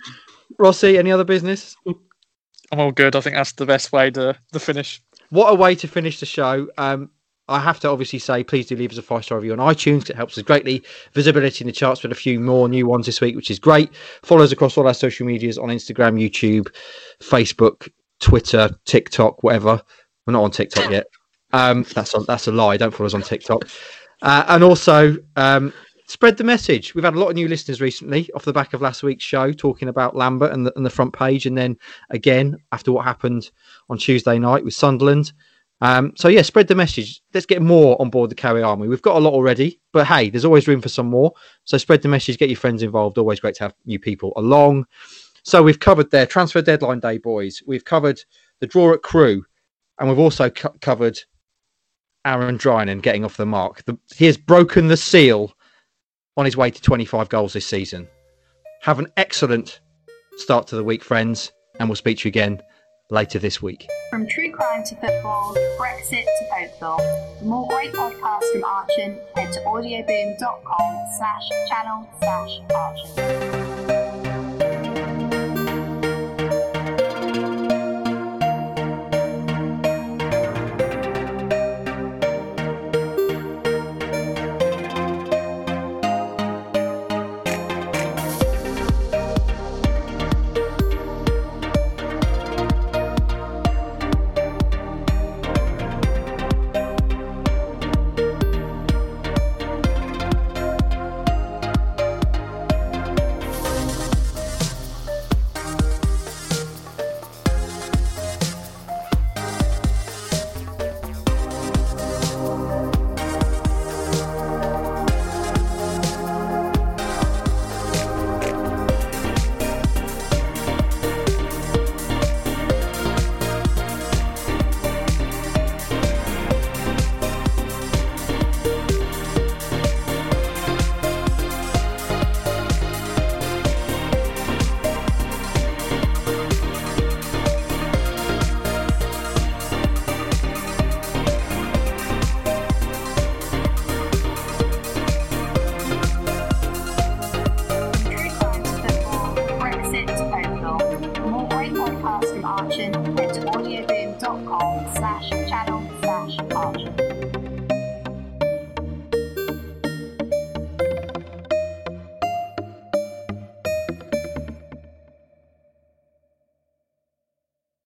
[0.59, 1.77] Rossi, any other business?
[1.87, 3.17] I'm all good.
[3.17, 5.03] I think that's the best way to the finish.
[5.31, 6.69] What a way to finish the show.
[6.79, 7.11] Um,
[7.49, 10.09] I have to obviously say, please do leave us a five star review on iTunes.
[10.09, 10.83] It helps us greatly.
[11.13, 13.95] Visibility in the charts, but a few more new ones this week, which is great.
[14.23, 16.69] Follow us across all our social medias on Instagram, YouTube,
[17.21, 17.89] Facebook,
[18.21, 19.83] Twitter, TikTok, whatever.
[20.27, 21.07] We're not on TikTok yet.
[21.53, 22.77] Um, that's a, that's a lie.
[22.77, 23.69] Don't follow us on TikTok.
[24.23, 25.73] Uh, and also, um,
[26.13, 26.95] spread the message.
[26.95, 29.51] We've had a lot of new listeners recently off the back of last week's show
[29.51, 31.79] talking about Lambert and the, and the front page, and then
[32.11, 33.51] again after what happened
[33.89, 35.33] on Tuesday night with Sunderland.
[35.81, 37.23] Um, so yeah, spread the message.
[37.33, 38.89] Let's get more on board the Carry Army.
[38.89, 41.33] We've got a lot already, but hey, there's always room for some more.
[41.65, 43.17] So spread the message, get your friends involved.
[43.17, 44.87] Always great to have new people along.
[45.45, 47.63] So we've covered their transfer deadline day, boys.
[47.67, 48.23] We've covered
[48.61, 49.45] the draw at Crewe,
[49.99, 51.19] and we've also co- covered
[52.25, 53.83] Aaron Drinan getting off the mark.
[53.87, 55.53] The, he has broken the seal
[56.37, 58.09] on his way to 25 goals this season.
[58.83, 59.81] Have an excellent
[60.37, 62.63] start to the week, friends, and we'll speak to you again
[63.11, 63.89] later this week.
[64.11, 66.99] From true crime to football, Brexit to folklore.
[67.39, 73.62] For more great podcasts from Archant, head to audioboom.com slash channel slash Archant.